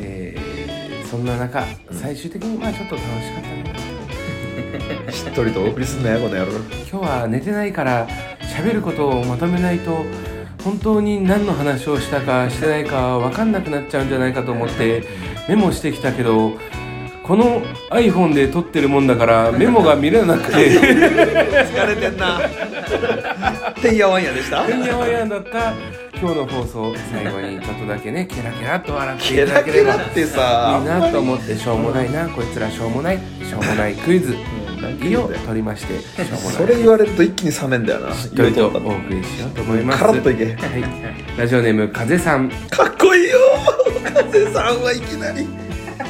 [0.01, 3.49] えーそんな中最終的にまあちょっと楽しかった
[5.07, 6.53] ね しっとりとお送りすんなよこの野郎。
[6.91, 8.07] 今日は寝てないから
[8.57, 10.05] 喋ることをまとめないと
[10.65, 15.05] 本当に何の話をしたかしてないか分かんなくなっちゃうんじゃないかと思って
[15.49, 16.53] メモしてきたけど
[17.23, 20.81] この iPhone で撮ってるもんだからメモが見れなくて。
[20.81, 22.41] 疲れてんな。
[23.81, 24.67] てんやわんやでした？
[24.67, 25.73] てんやわんやだった。
[26.21, 29.95] 今日の放送最後にちょっとだけねケラケラっと笑っていただければ。
[29.95, 29.97] い
[30.83, 34.37] いなと思ってしょうもないなこいつらしょうもないしょうもないクイズ
[34.91, 36.25] いいよ取りまして
[36.57, 38.15] それ言われると一気に冷めんだよな。
[38.15, 40.47] しっとりとお送りしようと思いますカラッといけ。
[40.47, 40.59] はい、
[41.39, 42.49] ラジオネーム風さん。
[42.71, 43.39] かっこいいよ。
[44.31, 45.47] 風さんはいきなり。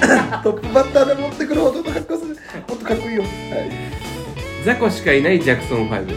[0.42, 2.26] トップバッターで持ってくるほどのかっこよさ
[2.68, 3.30] もっとかっこいいよ、はい、
[4.64, 6.14] ザコしかいないジャクソン5ジ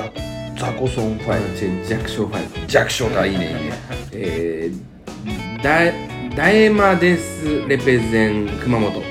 [0.00, 0.12] ャ
[0.58, 3.72] ザコソンフあ違う弱小5弱小かいいねいいね。
[4.12, 9.09] えー、ダダエマデスレペゼン熊本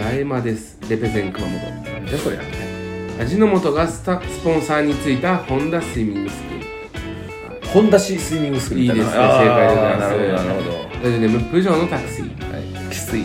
[0.00, 1.60] ダエマデスレペゼン熊本
[2.08, 2.40] じゃそりゃ
[3.20, 7.66] 味の素がスタスポンサーについたホンダスイミングスクール。
[7.68, 8.84] 本田市スイミングスクール。
[8.84, 9.12] いいですね。
[9.12, 10.00] 正解でございます。
[10.00, 10.78] なるほどなるほど。
[11.04, 12.50] ラジオネームプジョーのタクシー。
[12.50, 13.24] はいきつい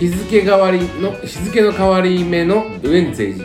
[0.00, 3.44] 日付代わりの日付の変わり目のウエンツエイジ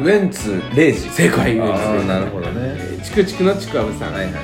[0.00, 1.58] ウエンツ0時正解。
[1.58, 2.52] ウエンツエイジなるほどね。
[2.56, 4.34] えーチクチクのちくわぶさん、はいはい。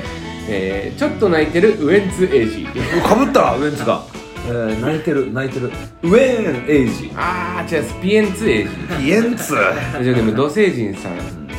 [0.50, 2.66] えーちょっと泣いてるウエンツエイジ
[3.02, 4.04] かぶったウエンツが、
[4.48, 5.70] えー、泣いてる泣いてる。
[6.02, 7.12] ウエンエイジ。
[7.14, 8.70] あー違うスピエンツエイジ。
[8.98, 9.54] ピエンツ。
[9.54, 11.12] ラジオネーム土星人さん、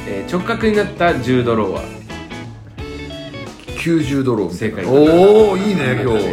[0.08, 1.82] えー直角になった10ドローは
[3.78, 4.86] ？90ドル正解。
[4.86, 6.26] おおいいね今日。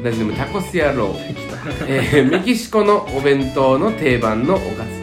[0.00, 1.14] おラジオネームタコス野郎、
[1.86, 4.70] えーメキシコのお弁当の定番のおかず。
[4.80, 4.95] は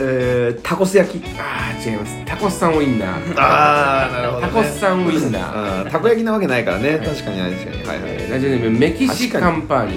[0.00, 1.22] えー、タコス焼き。
[1.38, 2.24] あー違います。
[2.24, 3.34] タコスさんウインナー。
[3.36, 5.42] ああなるほタコスさんウインナー、
[5.82, 9.96] あーたこ焼きなわけないからね、確かに確かにはいはい、えーラジオネームメキシカンパーニュ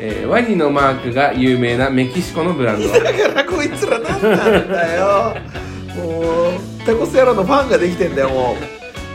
[0.00, 2.88] えーワニのマークが有名なメキシコのブランド。
[2.88, 4.28] だからこいつらなんな
[4.58, 5.36] んだよ。
[5.96, 8.56] もうタコス野郎のファンができてんだよも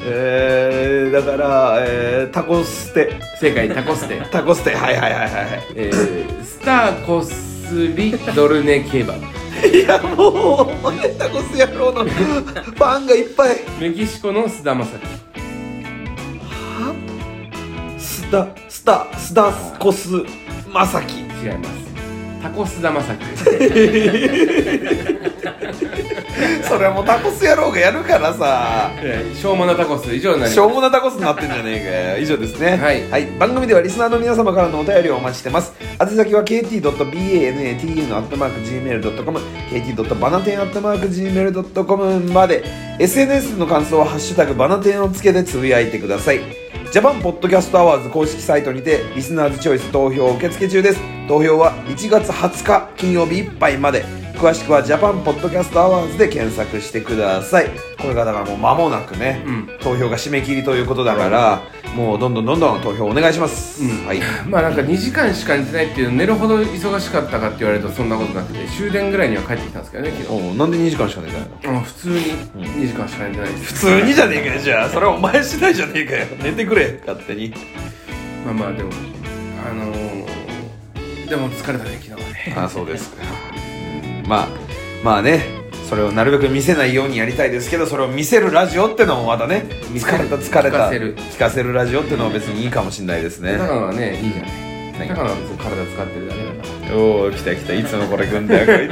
[0.03, 3.19] えー、だから、えー、タコステ。
[3.39, 4.19] 正解タコステ。
[4.31, 4.75] タコステ。
[4.75, 5.31] はいはいはいはいは
[5.75, 7.51] えー、スターコス
[7.95, 10.31] リドルネケバブいいやもう
[10.61, 13.57] お前タコス野郎のファンがいっぱい。
[13.80, 14.85] メキシコの須田将
[17.98, 20.10] スタスタスタコス
[20.73, 21.48] マサキ暉。
[21.48, 21.90] 違います
[22.41, 23.45] タコ須田将暉です
[26.68, 28.89] それはもうタコス野郎がやるからさ。
[29.35, 32.18] しょうもなタコス以上になりしょうもなタコスになってんじゃねえかよ。
[32.19, 32.77] 以上ですね。
[32.77, 33.03] はい。
[33.38, 35.73] 番組ではリスナーの皆様からのお便りをお待ちしてます。
[35.99, 42.63] 宛先は kt.banatn.gmail.com kt.banaten.gmail.com まで。
[42.99, 46.60] SNS の感想は「ハッシュタグバナテン」をつけてつぶやいてください
[46.91, 50.99] ジャパンポッドキャストアワーズ公式サイトにてリスナーズチョイス投票受付中です。
[51.26, 54.03] 投票は1月20日金曜日いっぱいまで。
[54.41, 57.69] 詳しくはジャパンポッドキャストアワーズで検索してください。
[58.01, 59.68] これがだからもう間もなくね、うん。
[59.81, 61.61] 投票が締め切りということだから
[61.95, 64.07] もうどんどんどんどん投票お願いします、うん。
[64.07, 64.19] はい。
[64.49, 70.47] まあなんか2時間しか寝てないっていう寝るほど忙しかったかって言われるとそんなことなくて終電ぐらいには帰ってきたんですけどね昨日。
[70.49, 71.39] おうなんで2時間しか寝てな
[71.69, 71.80] いの？
[71.80, 72.15] あ普通に
[72.55, 73.65] 2時間しか寝てないです。
[73.65, 74.89] 普通にじゃねえかよじゃあ。
[74.89, 76.26] それはお前次第じゃねえかよ。
[76.41, 77.53] 寝てくれ勝手に。
[78.43, 78.89] まあまあでも
[79.69, 82.55] あのー、でも疲れたね昨日はね。
[82.57, 83.51] あそうですか
[84.27, 84.48] まあ
[85.03, 91.15] まあねそれをなるべく見せないようにやりたいですけどそれを見せるラジオってのもまたね疲れた疲れた聞かせる。
[91.18, 93.57] 聞かせるラジオってのは別にいいかもしれないですね。
[93.57, 94.52] 高野はねいいじゃない。
[94.99, 96.57] 何高野は別に体使ってるだけだか
[96.91, 96.95] ら。
[96.98, 98.88] おお来た来たいつもこれくんだよこい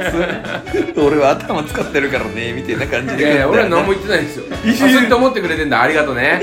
[0.93, 0.99] つ。
[0.99, 3.23] 俺は頭使ってるからねみたいな感じで。
[3.23, 4.45] いやいや俺は何も言言ってないですよ。
[4.51, 5.81] あそうやって思ってくれてんだ。
[5.81, 6.41] ありがと うね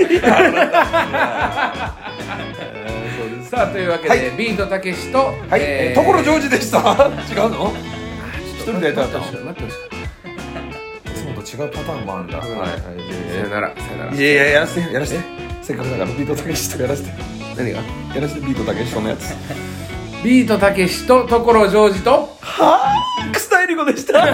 [3.50, 4.20] さあというわけで、はい。
[4.38, 5.18] ビートたけしと
[5.50, 6.78] はい、えー、所ジョージでした。
[7.30, 7.74] 違うの？
[7.76, 7.95] 一
[8.72, 9.86] 人でやったの待ってほしか
[11.06, 12.70] いつもと違うパターンもあるんだ、はいはい。
[12.70, 12.74] た
[13.32, 13.74] さよなら。
[13.76, 14.14] さよなら。
[14.14, 14.92] いやいややらせて。
[14.92, 15.24] やらせて。
[15.62, 17.10] せっかくだからビートたけしとやらせて。
[17.56, 17.80] 何が？
[18.14, 19.34] やらせてビートたけしとのやつ。
[20.24, 22.10] ビートたけしと所ジョージと？
[22.40, 24.18] はあクスタイリゴでした。
[24.22, 24.26] は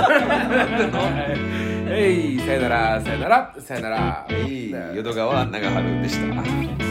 [1.99, 2.39] い。
[2.47, 3.97] さよならさよならさよなら。
[3.97, 6.82] はい淀川長春でした